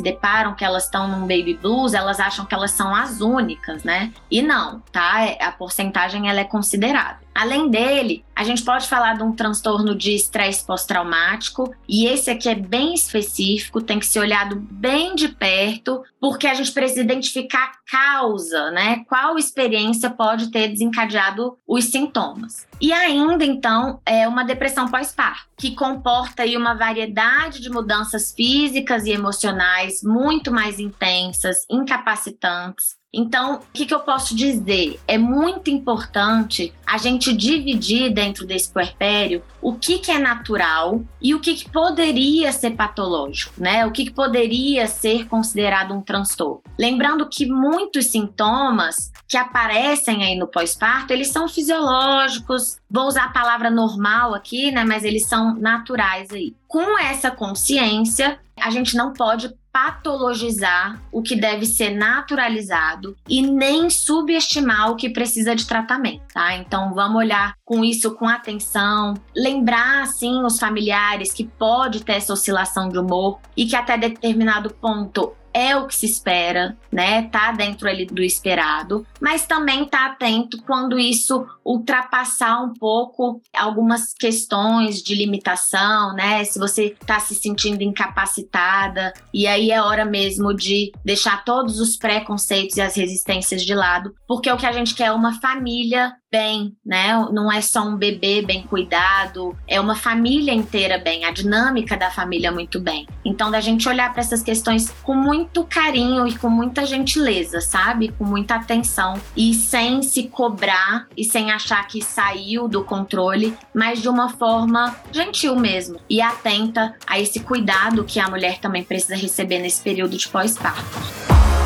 [0.00, 4.12] deparam que elas estão num baby blues, elas acham que elas são as únicas, né?
[4.30, 5.24] E não, tá?
[5.24, 7.23] É, a porcentagem ela é considerada.
[7.34, 12.48] Além dele, a gente pode falar de um transtorno de estresse pós-traumático, e esse aqui
[12.48, 17.64] é bem específico, tem que ser olhado bem de perto, porque a gente precisa identificar
[17.64, 19.04] a causa, né?
[19.08, 22.66] Qual experiência pode ter desencadeado os sintomas.
[22.80, 29.06] E ainda, então, é uma depressão pós-parto, que comporta aí uma variedade de mudanças físicas
[29.06, 35.00] e emocionais muito mais intensas, incapacitantes, então, o que, que eu posso dizer?
[35.06, 41.32] É muito importante a gente dividir dentro desse puerpério o que, que é natural e
[41.34, 43.86] o que, que poderia ser patológico, né?
[43.86, 46.62] O que, que poderia ser considerado um transtorno.
[46.78, 53.32] Lembrando que muitos sintomas que aparecem aí no pós-parto, eles são fisiológicos, vou usar a
[53.32, 54.84] palavra normal aqui, né?
[54.84, 56.54] Mas eles são naturais aí.
[56.66, 63.90] Com essa consciência, a gente não pode patologizar o que deve ser naturalizado e nem
[63.90, 66.54] subestimar o que precisa de tratamento, tá?
[66.54, 72.32] Então vamos olhar com isso com atenção, lembrar assim os familiares que pode ter essa
[72.32, 77.28] oscilação de humor e que até determinado ponto é o que se espera, né?
[77.28, 84.12] Tá dentro ali do esperado, mas também tá atento quando isso ultrapassar um pouco algumas
[84.12, 86.42] questões de limitação, né?
[86.44, 91.96] Se você tá se sentindo incapacitada, e aí é hora mesmo de deixar todos os
[91.96, 96.12] preconceitos e as resistências de lado, porque o que a gente quer é uma família
[96.34, 97.14] bem, né?
[97.30, 102.10] Não é só um bebê bem cuidado, é uma família inteira bem, a dinâmica da
[102.10, 103.06] família muito bem.
[103.24, 108.08] Então, da gente olhar para essas questões com muito carinho e com muita gentileza, sabe?
[108.18, 114.02] Com muita atenção e sem se cobrar e sem achar que saiu do controle, mas
[114.02, 119.14] de uma forma gentil mesmo e atenta a esse cuidado que a mulher também precisa
[119.14, 121.63] receber nesse período de pós-parto.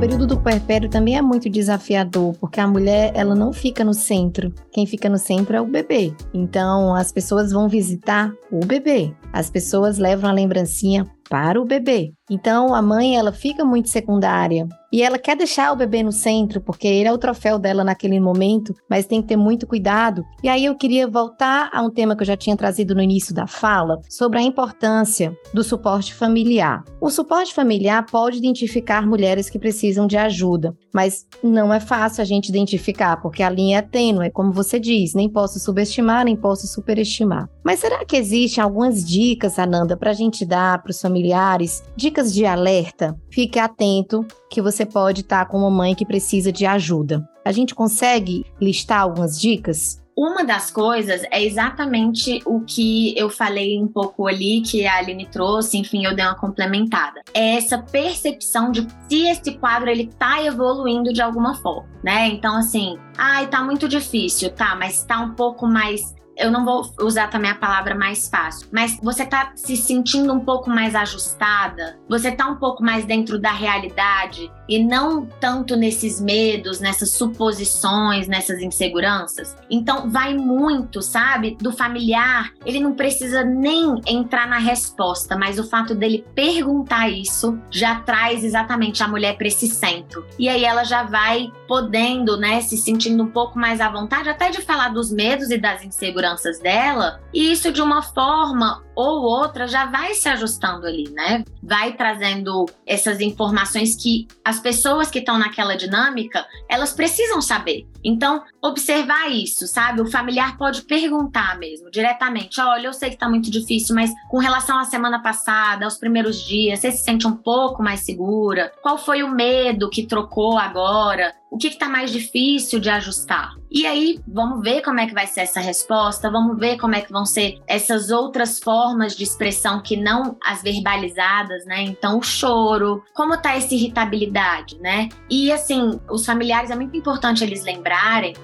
[0.00, 3.94] അപരൂപ período do puerpério também é muito desafiador, porque a mulher, ela não fica no
[3.94, 4.52] centro.
[4.70, 6.14] Quem fica no centro é o bebê.
[6.34, 9.14] Então, as pessoas vão visitar o bebê.
[9.32, 12.12] As pessoas levam a lembrancinha para o bebê.
[12.28, 16.60] Então a mãe ela fica muito secundária e ela quer deixar o bebê no centro
[16.60, 20.24] porque ele é o troféu dela naquele momento, mas tem que ter muito cuidado.
[20.42, 23.32] E aí eu queria voltar a um tema que eu já tinha trazido no início
[23.32, 26.82] da fala sobre a importância do suporte familiar.
[27.00, 32.24] O suporte familiar pode identificar mulheres que precisam de ajuda, mas não é fácil a
[32.24, 36.66] gente identificar porque a linha é tênue, como você diz, nem posso subestimar, nem posso
[36.66, 37.48] superestimar.
[37.64, 41.82] Mas será que existem algumas dicas, Ananda, para a gente dar para os familiares?
[41.96, 43.16] Dicas de alerta?
[43.30, 47.28] Fique atento que você pode estar tá com uma mãe que precisa de ajuda.
[47.44, 49.99] A gente consegue listar algumas dicas?
[50.20, 55.24] Uma das coisas é exatamente o que eu falei um pouco ali, que a Aline
[55.24, 57.22] trouxe, enfim, eu dei uma complementada.
[57.32, 62.28] É essa percepção de se esse quadro ele tá evoluindo de alguma forma, né?
[62.28, 66.90] Então, assim, ai, tá muito difícil, tá, mas tá um pouco mais eu não vou
[67.00, 71.98] usar também a palavra mais fácil, mas você tá se sentindo um pouco mais ajustada,
[72.08, 78.26] você tá um pouco mais dentro da realidade e não tanto nesses medos, nessas suposições,
[78.26, 79.54] nessas inseguranças.
[79.70, 85.68] Então vai muito, sabe, do familiar, ele não precisa nem entrar na resposta, mas o
[85.68, 90.24] fato dele perguntar isso já traz exatamente a mulher para esse centro.
[90.38, 94.50] E aí ela já vai podendo, né, se sentindo um pouco mais à vontade até
[94.50, 96.29] de falar dos medos e das inseguranças
[96.60, 101.44] dela, e isso de uma forma ou outra já vai se ajustando ali, né?
[101.62, 107.86] Vai trazendo essas informações que as pessoas que estão naquela dinâmica, elas precisam saber.
[108.04, 110.00] Então, observar isso, sabe?
[110.00, 114.38] O familiar pode perguntar mesmo, diretamente: olha, eu sei que tá muito difícil, mas com
[114.38, 118.72] relação à semana passada, aos primeiros dias, você se sente um pouco mais segura?
[118.82, 121.34] Qual foi o medo que trocou agora?
[121.50, 123.50] O que está mais difícil de ajustar?
[123.68, 127.00] E aí, vamos ver como é que vai ser essa resposta, vamos ver como é
[127.00, 131.82] que vão ser essas outras formas de expressão que não as verbalizadas, né?
[131.82, 135.08] Então, o choro, como tá essa irritabilidade, né?
[135.28, 137.89] E assim, os familiares é muito importante eles lembrarem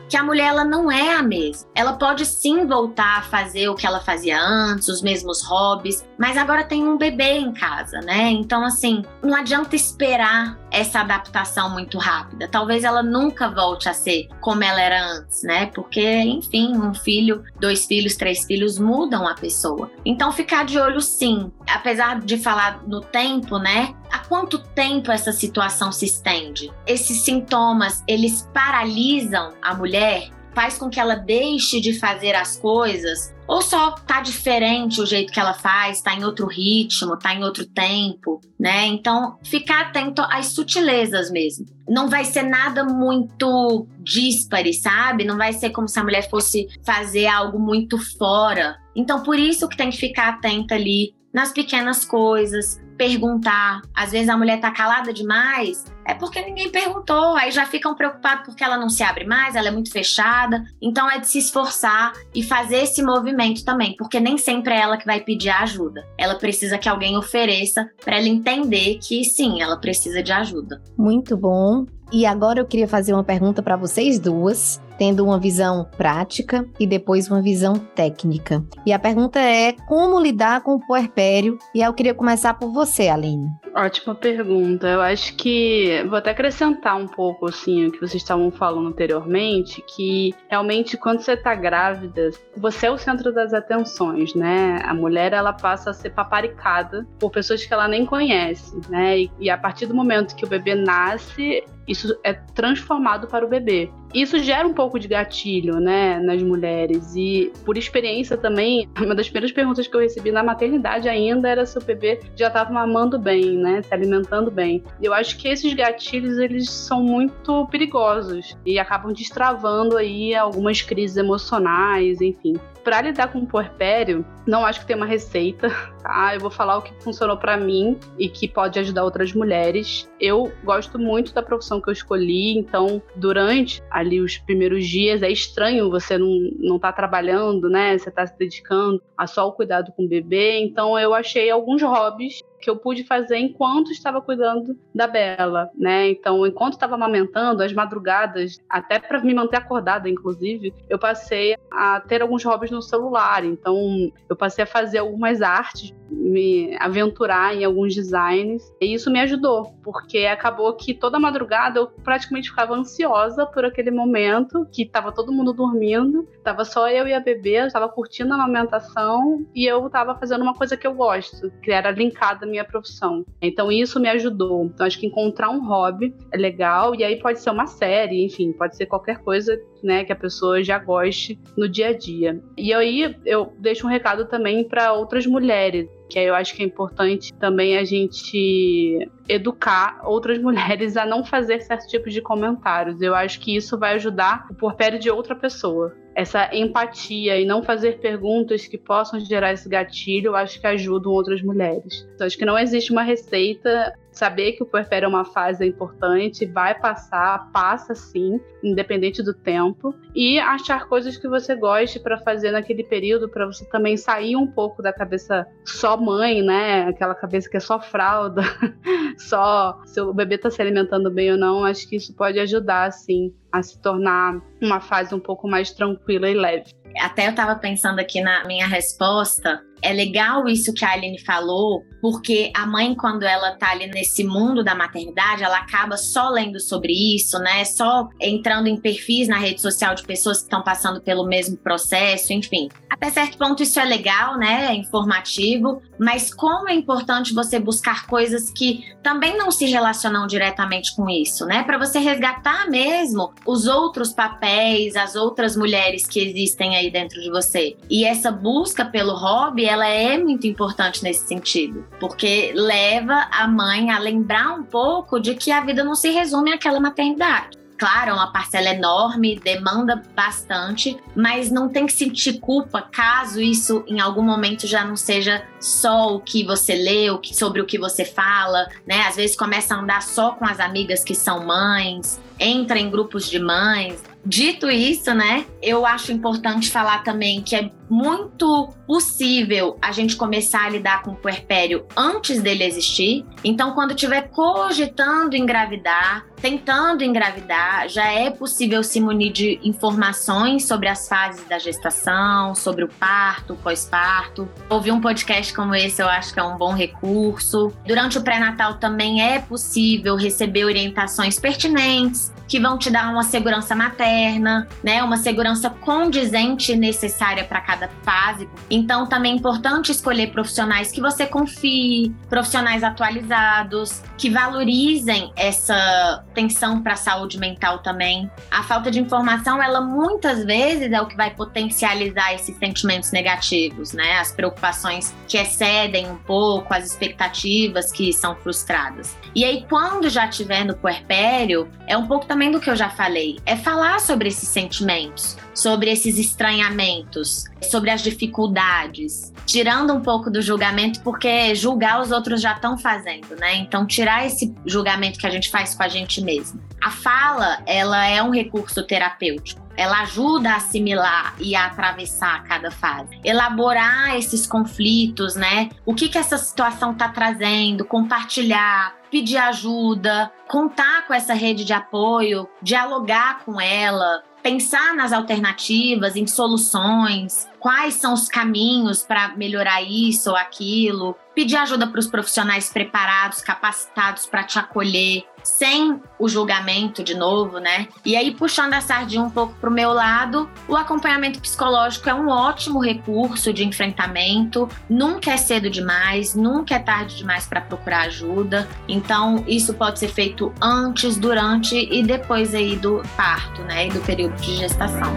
[0.09, 1.69] que a mulher ela não é a mesma.
[1.75, 6.37] Ela pode sim voltar a fazer o que ela fazia antes, os mesmos hobbies, mas
[6.37, 8.31] agora tem um bebê em casa, né?
[8.31, 12.49] Então, assim, não adianta esperar essa adaptação muito rápida.
[12.49, 15.67] Talvez ela nunca volte a ser como ela era antes, né?
[15.67, 19.91] Porque, enfim, um filho, dois filhos, três filhos mudam a pessoa.
[20.05, 21.51] Então, ficar de olho sim.
[21.69, 23.95] Apesar de falar no tempo, né?
[24.11, 26.73] A quanto tempo essa situação se estende?
[26.87, 30.36] Esses sintomas, eles paralisam a mulher?
[30.57, 33.31] Faz com que ela deixe de fazer as coisas?
[33.47, 37.45] Ou só tá diferente o jeito que ela faz, tá em outro ritmo, tá em
[37.45, 38.87] outro tempo, né?
[38.87, 41.67] Então, ficar atento às sutilezas mesmo.
[41.87, 45.27] Não vai ser nada muito díspare, sabe?
[45.27, 48.79] Não vai ser como se a mulher fosse fazer algo muito fora.
[48.97, 53.83] Então, por isso que tem que ficar atenta ali nas pequenas coisas, perguntar.
[53.95, 57.37] Às vezes a mulher tá calada demais, é porque ninguém perguntou.
[57.37, 60.65] Aí já ficam preocupados porque ela não se abre mais, ela é muito fechada.
[60.81, 64.97] Então é de se esforçar e fazer esse movimento também, porque nem sempre é ela
[64.97, 66.07] que vai pedir ajuda.
[66.17, 70.83] Ela precisa que alguém ofereça para ela entender que sim, ela precisa de ajuda.
[70.97, 71.87] Muito bom.
[72.13, 76.87] E agora eu queria fazer uma pergunta para vocês duas, tendo uma visão prática e
[76.87, 78.65] depois uma visão técnica.
[78.85, 81.59] E a pergunta é: como lidar com o puerpério?
[81.75, 83.49] E eu queria começar por você, Aline.
[83.75, 84.87] Ótima pergunta.
[84.87, 89.83] Eu acho que vou até acrescentar um pouco assim o que vocês estavam falando anteriormente,
[89.87, 94.81] que realmente quando você está grávida, você é o centro das atenções, né?
[94.85, 99.21] A mulher ela passa a ser paparicada por pessoas que ela nem conhece, né?
[99.21, 103.49] E, e a partir do momento que o bebê nasce, isso é transformado para o
[103.49, 103.91] bebê.
[104.17, 107.15] Isso gera um pouco de gatilho, né, nas mulheres.
[107.15, 111.67] E por experiência também, uma das primeiras perguntas que eu recebi na maternidade ainda era
[111.67, 114.83] se o bebê já estava mamando bem, né, se alimentando bem.
[115.03, 121.19] Eu acho que esses gatilhos eles são muito perigosos e acabam destravando aí algumas crises
[121.19, 122.55] emocionais, enfim
[122.87, 125.69] para lidar com o puerpério, não acho que tem uma receita,
[126.01, 126.33] tá?
[126.33, 130.09] Eu vou falar o que funcionou para mim e que pode ajudar outras mulheres.
[130.21, 135.29] Eu gosto muito da profissão que eu escolhi, então durante ali os primeiros dias é
[135.29, 137.99] estranho você não não tá trabalhando, né?
[137.99, 141.83] Você tá se dedicando a só o cuidado com o bebê, então eu achei alguns
[141.83, 146.09] hobbies que eu pude fazer enquanto estava cuidando da Bela, né?
[146.11, 152.01] Então, enquanto estava amamentando, as madrugadas, até para me manter acordada, inclusive, eu passei a
[152.01, 153.45] ter alguns hobbies no celular.
[153.45, 159.21] Então, eu passei a fazer algumas artes, me aventurar em alguns designs, e isso me
[159.21, 165.13] ajudou, porque acabou que toda madrugada eu praticamente ficava ansiosa por aquele momento que estava
[165.13, 169.06] todo mundo dormindo, tava só eu e a bebê, estava curtindo a amamentação
[169.55, 173.25] e eu estava fazendo uma coisa que eu gosto, que era linkada da minha profissão.
[173.41, 174.65] Então isso me ajudou.
[174.65, 178.53] Então acho que encontrar um hobby é legal e aí pode ser uma série, enfim,
[178.53, 182.41] pode ser qualquer coisa, né, que a pessoa já goste no dia a dia.
[182.57, 186.67] E aí eu deixo um recado também para outras mulheres que eu acho que é
[186.67, 193.01] importante também a gente educar outras mulheres a não fazer certos tipos de comentários.
[193.01, 195.95] Eu acho que isso vai ajudar o porpério de outra pessoa.
[196.17, 201.13] Essa empatia e não fazer perguntas que possam gerar esse gatilho, eu acho que ajudam
[201.13, 202.09] outras mulheres.
[202.19, 206.47] Eu acho que não existe uma receita saber que o puerpério é uma fase importante,
[206.47, 212.51] vai passar, passa sim, independente do tempo, e achar coisas que você goste para fazer
[212.51, 216.89] naquele período, para você também sair um pouco da cabeça só mãe, né?
[216.89, 218.43] Aquela cabeça que é só fralda,
[219.19, 221.65] só se o bebê está se alimentando bem ou não.
[221.65, 226.29] Acho que isso pode ajudar, assim, a se tornar uma fase um pouco mais tranquila
[226.29, 226.71] e leve.
[226.99, 231.83] Até eu estava pensando aqui na minha resposta, é legal isso que a Aline falou,
[232.09, 236.61] porque a mãe, quando ela tá ali nesse mundo da maternidade, ela acaba só lendo
[236.61, 237.65] sobre isso, né?
[237.65, 242.33] Só entrando em perfis na rede social de pessoas que estão passando pelo mesmo processo,
[242.33, 242.69] enfim.
[242.89, 244.69] Até certo ponto isso é legal, né?
[244.71, 250.95] É informativo, mas como é importante você buscar coisas que também não se relacionam diretamente
[250.95, 251.65] com isso, né?
[251.65, 257.31] Para você resgatar mesmo os outros papéis, as outras mulheres que existem aí dentro de
[257.31, 257.77] você.
[257.91, 263.91] E essa busca pelo hobby ela é muito importante nesse sentido, porque leva a mãe
[263.91, 267.57] a lembrar um pouco de que a vida não se resume àquela maternidade.
[267.79, 273.85] Claro, é uma parcela enorme, demanda bastante, mas não tem que sentir culpa caso isso
[273.87, 278.05] em algum momento já não seja só o que você lê, sobre o que você
[278.05, 279.03] fala, né?
[279.03, 283.29] Às vezes começa a andar só com as amigas que são mães, entra em grupos
[283.29, 284.03] de mães.
[284.25, 290.65] Dito isso, né, eu acho importante falar também que é muito possível a gente começar
[290.65, 293.25] a lidar com o puerpério antes dele existir.
[293.45, 300.89] Então, quando estiver cogitando engravidar, tentando engravidar, já é possível se munir de informações sobre
[300.89, 304.49] as fases da gestação, sobre o parto, o pós-parto.
[304.69, 307.73] Ouvir um podcast como esse eu acho que é um bom recurso.
[307.87, 312.46] Durante o pré-natal também é possível receber orientações pertinentes で。
[312.47, 315.03] Que vão te dar uma segurança materna né?
[315.03, 318.49] Uma segurança condizente e necessária para cada fase.
[318.71, 326.83] Então, também é importante escolher profissionais que você confie, profissionais atualizados, que valorizem essa atenção
[326.83, 328.31] para a saúde mental também.
[328.51, 333.93] A falta de informação, ela muitas vezes é o que vai potencializar esses sentimentos negativos,
[333.93, 334.19] né?
[334.19, 339.17] As preocupações que excedem um pouco, as expectativas que são frustradas.
[339.35, 342.91] E aí, quando já estiver no puerpério, é um pouco também do que eu já
[342.91, 350.31] falei, é falar sobre esses sentimentos, sobre esses estranhamentos, sobre as dificuldades, tirando um pouco
[350.31, 353.57] do julgamento, porque julgar os outros já estão fazendo, né?
[353.57, 356.61] Então, tirar esse julgamento que a gente faz com a gente mesmo.
[356.83, 359.65] A fala, ela é um recurso terapêutico.
[359.77, 365.69] Ela ajuda a assimilar e a atravessar cada fase, elaborar esses conflitos, né?
[365.85, 371.73] O que que essa situação está trazendo, compartilhar, pedir ajuda, contar com essa rede de
[371.73, 379.83] apoio, dialogar com ela, pensar nas alternativas, em soluções, quais são os caminhos para melhorar
[379.83, 386.29] isso ou aquilo, pedir ajuda para os profissionais preparados, capacitados para te acolher, sem o
[386.29, 387.89] julgamento de novo, né?
[388.05, 392.15] E aí, puxando a sardinha um pouco para o meu lado, o acompanhamento psicológico é
[392.15, 394.69] um ótimo recurso de enfrentamento.
[394.89, 398.69] Nunca é cedo demais, nunca é tarde demais para procurar ajuda.
[398.87, 403.89] Então, isso pode ser feito antes, durante e depois aí do parto, né?
[403.89, 405.13] E do período de gestação.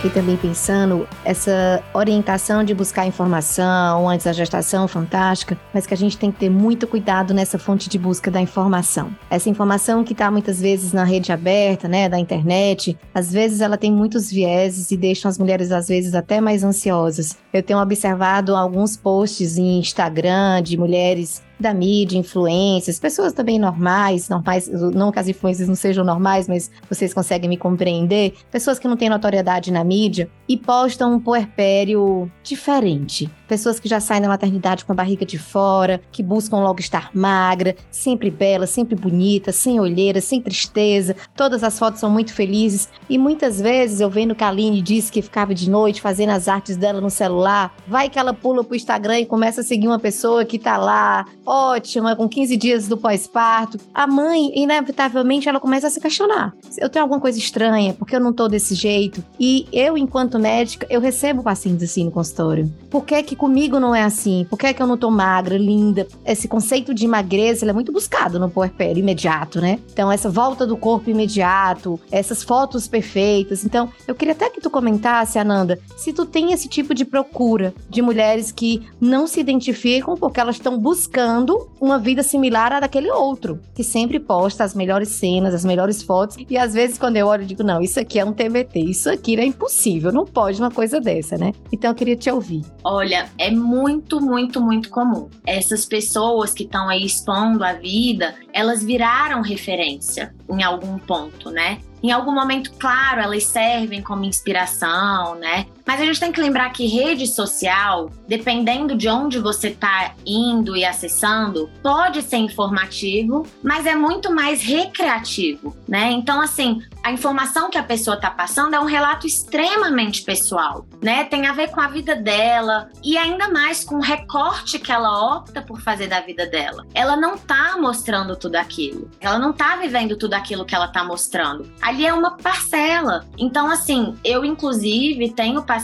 [0.00, 5.96] Fiquei também pensando essa orientação de buscar informação antes da gestação fantástica, mas que a
[5.96, 9.14] gente tem que ter muito cuidado nessa fonte de busca da informação.
[9.28, 13.76] Essa informação que está muitas vezes na rede aberta, né, da internet, às vezes ela
[13.76, 17.36] tem muitos vieses e deixam as mulheres às vezes até mais ansiosas.
[17.52, 24.28] Eu tenho observado alguns posts em Instagram de mulheres da mídia, influências, pessoas também normais,
[24.28, 28.88] normais, não que as influências não sejam normais, mas vocês conseguem me compreender, pessoas que
[28.88, 33.30] não têm notoriedade na mídia e postam um puerpério diferente.
[33.46, 37.10] Pessoas que já saem da maternidade com a barriga de fora, que buscam logo estar
[37.12, 41.16] magra, sempre bela, sempre bonita, sem olheira, sem tristeza.
[41.34, 45.10] Todas as fotos são muito felizes e muitas vezes eu vendo que a Aline disse
[45.10, 47.74] que ficava de noite fazendo as artes dela no celular.
[47.88, 51.26] Vai que ela pula pro Instagram e começa a seguir uma pessoa que tá lá
[51.50, 53.76] ótima, com 15 dias do pós-parto.
[53.92, 56.54] A mãe, inevitavelmente, ela começa a se questionar.
[56.78, 59.24] Eu tenho alguma coisa estranha, porque eu não tô desse jeito.
[59.38, 62.72] E eu, enquanto médica, eu recebo pacientes assim no consultório.
[62.88, 64.46] Por que que comigo não é assim?
[64.48, 66.06] Por que que eu não tô magra, linda?
[66.24, 69.80] Esse conceito de magreza, é muito buscado no puerpério imediato, né?
[69.92, 73.64] Então, essa volta do corpo imediato, essas fotos perfeitas.
[73.64, 77.74] Então, eu queria até que tu comentasse, Ananda, se tu tem esse tipo de procura
[77.88, 81.39] de mulheres que não se identificam porque elas estão buscando
[81.80, 86.36] uma vida similar à daquele outro, que sempre posta as melhores cenas, as melhores fotos.
[86.48, 89.10] E às vezes, quando eu olho, eu digo: não, isso aqui é um TBT, isso
[89.10, 91.52] aqui é impossível, não pode uma coisa dessa, né?
[91.72, 92.62] Então eu queria te ouvir.
[92.84, 95.28] Olha, é muito, muito, muito comum.
[95.46, 101.78] Essas pessoas que estão aí expondo a vida, elas viraram referência em algum ponto, né?
[102.02, 105.66] Em algum momento, claro, elas servem como inspiração, né?
[105.90, 110.76] Mas a gente tem que lembrar que rede social, dependendo de onde você está indo
[110.76, 116.12] e acessando, pode ser informativo, mas é muito mais recreativo, né?
[116.12, 121.24] Então, assim, a informação que a pessoa está passando é um relato extremamente pessoal, né?
[121.24, 125.34] Tem a ver com a vida dela e ainda mais com o recorte que ela
[125.38, 126.86] opta por fazer da vida dela.
[126.94, 129.10] Ela não está mostrando tudo aquilo.
[129.20, 131.68] Ela não está vivendo tudo aquilo que ela está mostrando.
[131.82, 133.26] Ali é uma parcela.
[133.36, 135.79] Então, assim, eu inclusive tenho pacientes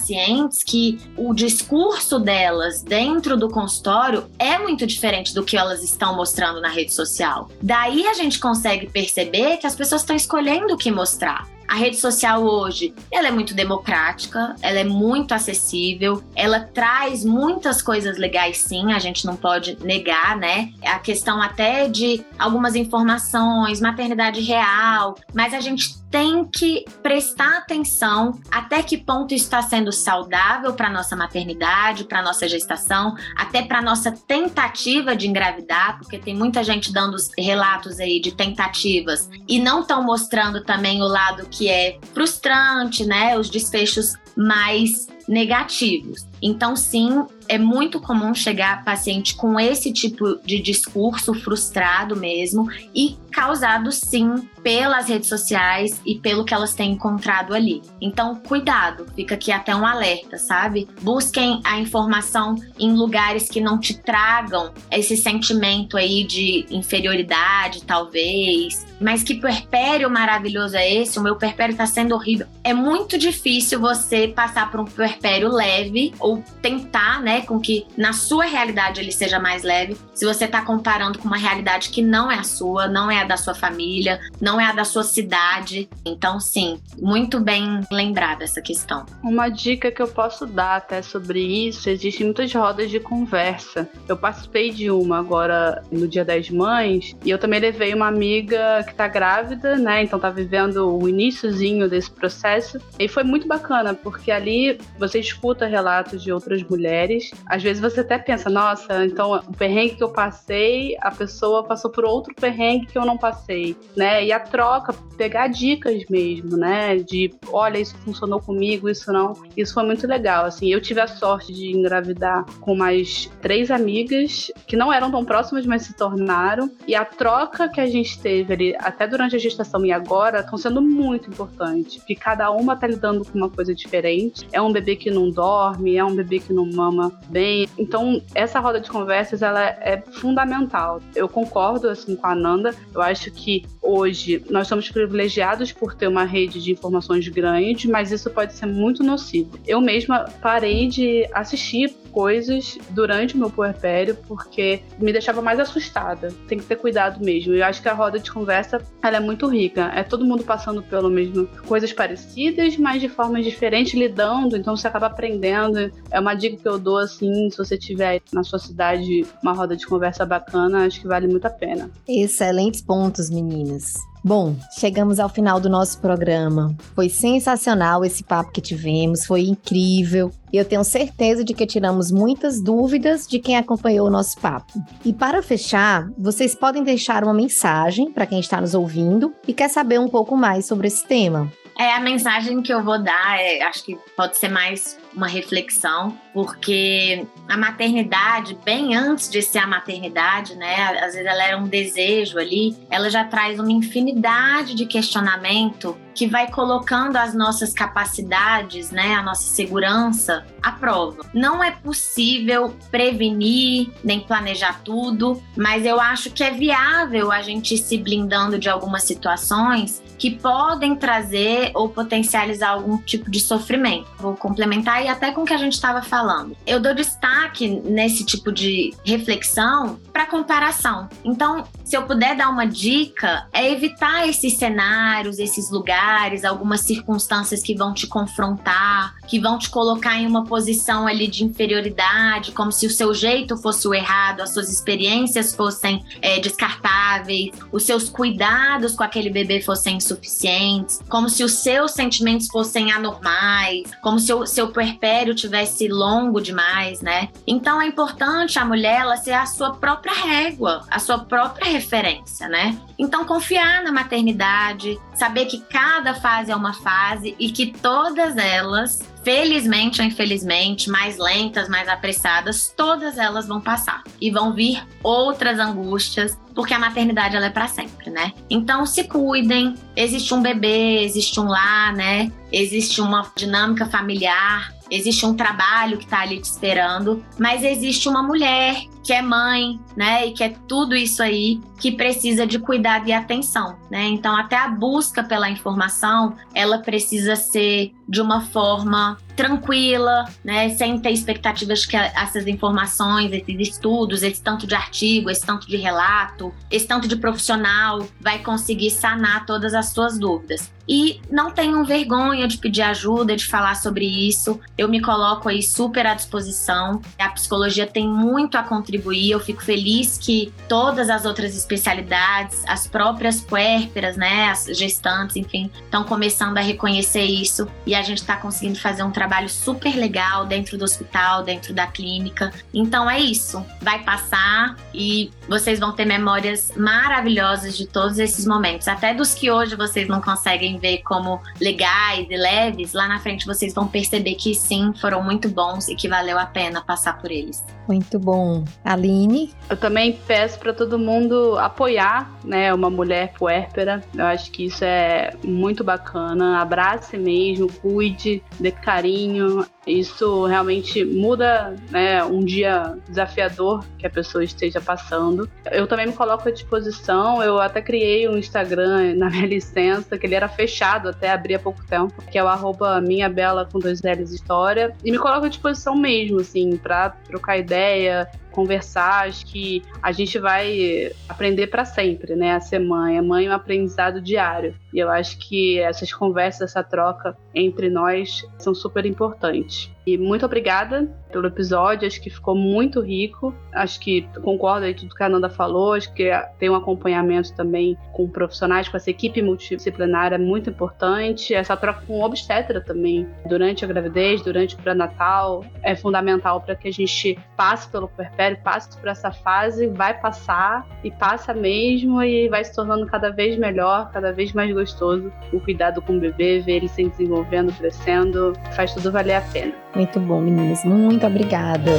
[0.63, 6.61] que o discurso delas dentro do consultório é muito diferente do que elas estão mostrando
[6.61, 7.51] na rede social.
[7.63, 11.56] Daí a gente consegue perceber que as pessoas estão escolhendo o que mostrar.
[11.69, 17.83] A rede social hoje, ela é muito democrática, ela é muito acessível, ela traz muitas
[17.83, 20.73] coisas legais sim, a gente não pode negar, né?
[20.85, 28.41] A questão até de algumas informações, maternidade real, mas a gente tem que prestar atenção
[28.51, 34.13] até que ponto está sendo saudável para nossa maternidade, para nossa gestação, até para nossa
[34.13, 40.03] tentativa de engravidar, porque tem muita gente dando relatos aí de tentativas e não estão
[40.03, 43.39] mostrando também o lado que é frustrante, né?
[43.39, 46.27] Os desfechos mais negativos.
[46.47, 53.17] Então, sim, é muito comum chegar paciente com esse tipo de discurso frustrado mesmo e
[53.33, 57.83] causado sim pelas redes sociais e pelo que elas têm encontrado ali.
[58.01, 60.89] Então, cuidado, fica aqui até um alerta, sabe?
[61.03, 68.87] Busquem a informação em lugares que não te tragam esse sentimento aí de inferioridade, talvez,
[69.01, 71.19] mas que puerpério maravilhoso é esse?
[71.19, 72.47] O meu puerpério tá sendo horrível.
[72.65, 78.13] É muito difícil você passar por um puerpério leve ou tentar, né, com que na
[78.13, 82.31] sua realidade ele seja mais leve, se você tá comparando com uma realidade que não
[82.31, 85.89] é a sua, não é a da sua família, não é a da sua cidade.
[86.05, 89.05] Então, sim, muito bem lembrada essa questão.
[89.23, 93.89] Uma dica que eu posso dar até sobre isso, existem muitas rodas de conversa.
[94.09, 98.85] Eu participei de uma agora no Dia das Mães e eu também levei uma amiga
[98.87, 100.03] que tá grávida, né?
[100.03, 102.79] Então tá vivendo o iníciozinho desse processo.
[102.99, 107.31] E foi muito bacana, porque ali você escuta relatos de outras mulheres.
[107.47, 111.91] Às vezes você até pensa, nossa, então o perrengue que eu passei, a pessoa passou
[111.91, 114.25] por outro perrengue que eu não passei, né?
[114.25, 116.97] E a troca, pegar dicas mesmo, né?
[116.97, 119.33] De olha, isso funcionou comigo, isso não.
[119.57, 120.45] Isso foi muito legal.
[120.45, 125.25] Assim, eu tive a sorte de engravidar com mais três amigas que não eram tão
[125.25, 126.71] próximas, mas se tornaram.
[126.87, 130.59] E a troca que a gente teve ali até durante a gestação e agora, estão
[130.59, 131.99] sendo muito importantes.
[131.99, 134.47] Porque cada uma está lidando com uma coisa diferente.
[134.53, 137.69] É um bebê que não dorme, é um bebê que não mama bem.
[137.79, 141.01] Então, essa roda de conversas, ela é fundamental.
[141.15, 142.75] Eu concordo, assim, com a Nanda.
[142.95, 148.11] Eu acho que hoje nós somos privilegiados por ter uma rede de informações grande, mas
[148.11, 149.59] isso pode ser muito nocivo.
[149.67, 156.33] Eu mesma parei de assistir coisas durante o meu puerpério porque me deixava mais assustada.
[156.49, 157.53] Tem que ter cuidado mesmo.
[157.53, 159.93] Eu acho que a roda de conversa ela é muito rica.
[159.95, 164.57] É todo mundo passando pelo mesmo coisas parecidas, mas de formas diferentes lidando.
[164.57, 165.93] Então você acaba aprendendo.
[166.11, 169.77] É uma dica que eu dou assim, se você tiver na sua cidade uma roda
[169.77, 171.91] de conversa bacana, acho que vale muito a pena.
[172.07, 173.95] Excelentes pontos, meninas.
[174.25, 176.75] Bom, chegamos ao final do nosso programa.
[176.97, 180.33] Foi sensacional esse papo que tivemos, foi incrível.
[180.53, 184.73] E eu tenho certeza de que tiramos muitas dúvidas de quem acompanhou o nosso papo.
[185.05, 189.69] E para fechar, vocês podem deixar uma mensagem para quem está nos ouvindo e quer
[189.69, 191.49] saber um pouco mais sobre esse tema.
[191.79, 196.17] É, a mensagem que eu vou dar, é, acho que pode ser mais uma reflexão,
[196.33, 201.67] porque a maternidade, bem antes de ser a maternidade, né, às vezes ela era um
[201.67, 208.91] desejo ali, ela já traz uma infinidade de questionamento que vai colocando as nossas capacidades,
[208.91, 211.27] né, a nossa segurança à prova.
[211.35, 217.75] Não é possível prevenir nem planejar tudo, mas eu acho que é viável a gente
[217.75, 224.09] ir se blindando de algumas situações que podem trazer ou potencializar algum tipo de sofrimento.
[224.19, 226.57] Vou complementar e até com o que a gente estava falando.
[226.67, 231.11] Eu dou destaque nesse tipo de reflexão para comparação.
[231.23, 237.63] Então, se eu puder dar uma dica, é evitar esses cenários, esses lugares, algumas circunstâncias
[237.63, 242.73] que vão te confrontar, que vão te colocar em uma posição ali de inferioridade, como
[242.73, 248.09] se o seu jeito fosse o errado, as suas experiências fossem é, descartáveis, os seus
[248.09, 254.33] cuidados com aquele bebê fossem insuficientes, como se os seus sentimentos fossem anormais, como se
[254.33, 257.29] o seu puerpério tivesse longo demais, né?
[257.47, 262.49] Então é importante a mulher ela ser a sua própria régua, a sua própria referência,
[262.49, 262.79] né?
[262.99, 269.01] Então confiar na maternidade, saber que cada fase é uma fase e que todas elas
[269.27, 275.59] felizmente ou infelizmente, mais lentas, mais apressadas, todas elas vão passar e vão vir outras
[275.59, 278.33] angústias, porque a maternidade ela é para sempre, né?
[278.49, 282.31] Então se cuidem, existe um bebê, existe um lar, né?
[282.53, 288.23] Existe uma dinâmica familiar, existe um trabalho que está ali te esperando, mas existe uma
[288.23, 288.77] mulher
[289.07, 293.13] que é mãe, né, e que é tudo isso aí que precisa de cuidado e
[293.13, 294.05] atenção, né?
[294.07, 300.99] Então até a busca pela informação, ela precisa ser de uma forma tranquila, né, sem
[300.99, 306.53] ter expectativas que essas informações, esses estudos, esse tanto de artigo, esse tanto de relato,
[306.71, 310.73] esse tanto de profissional vai conseguir sanar todas as suas dúvidas.
[310.89, 314.61] E não tenham vergonha de pedir ajuda, de falar sobre isso.
[314.79, 317.03] Eu me coloco aí super à disposição.
[317.19, 319.31] A psicologia tem muito a contribuir contribuir.
[319.31, 325.71] Eu fico feliz que todas as outras especialidades, as próprias puérperas, né, as gestantes, enfim,
[325.85, 330.47] estão começando a reconhecer isso e a gente está conseguindo fazer um trabalho super legal
[330.47, 332.53] dentro do hospital, dentro da clínica.
[332.73, 338.89] Então é isso, vai passar e vocês vão ter memórias maravilhosas de todos esses momentos,
[338.89, 343.47] até dos que hoje vocês não conseguem ver como legais e leves, lá na frente
[343.47, 347.31] vocês vão perceber que sim, foram muito bons e que valeu a pena passar por
[347.31, 347.65] eles.
[347.89, 348.65] Muito bom.
[348.87, 349.53] Aline?
[349.69, 354.03] Eu também peço para todo mundo apoiar, né, uma mulher puérpera.
[354.15, 356.61] Eu acho que isso é muito bacana.
[356.61, 359.67] Abrace mesmo, cuide, dê carinho.
[359.87, 365.49] Isso realmente muda, né, um dia desafiador que a pessoa esteja passando.
[365.71, 367.43] Eu também me coloco à disposição.
[367.43, 371.59] Eu até criei um Instagram na minha licença, que ele era fechado até abrir há
[371.59, 374.95] pouco tempo, que é o arroba minha bela com dois L's história.
[375.05, 380.39] E me coloco à disposição mesmo, assim, para trocar ideia, conversar, acho que a gente
[380.39, 382.55] vai aprender para sempre, né?
[382.55, 383.19] A ser mãe.
[383.19, 384.75] A mãe é um aprendizado diário.
[384.95, 389.76] E eu acho que essas conversas, essa troca entre nós são super importantes.
[390.07, 393.53] E muito obrigada pelo episódio, acho que ficou muito rico.
[393.73, 397.99] Acho que concordo aí tudo que a Ananda falou, acho que tem um acompanhamento também
[398.13, 401.53] com profissionais, com essa equipe multidisciplinar é muito importante.
[401.53, 406.87] Essa troca com obstetra também, durante a gravidez, durante o pré-natal, é fundamental para que
[406.87, 412.49] a gente passe pelo puerpério, passe por essa fase, vai passar e passa mesmo e
[412.49, 416.61] vai se tornando cada vez melhor, cada vez mais gostoso o cuidado com o bebê,
[416.61, 419.66] ver ele se desenvolvendo, crescendo, faz tudo valer a pena.
[419.95, 420.85] Muito bom, meninas.
[420.85, 421.93] Muito obrigada.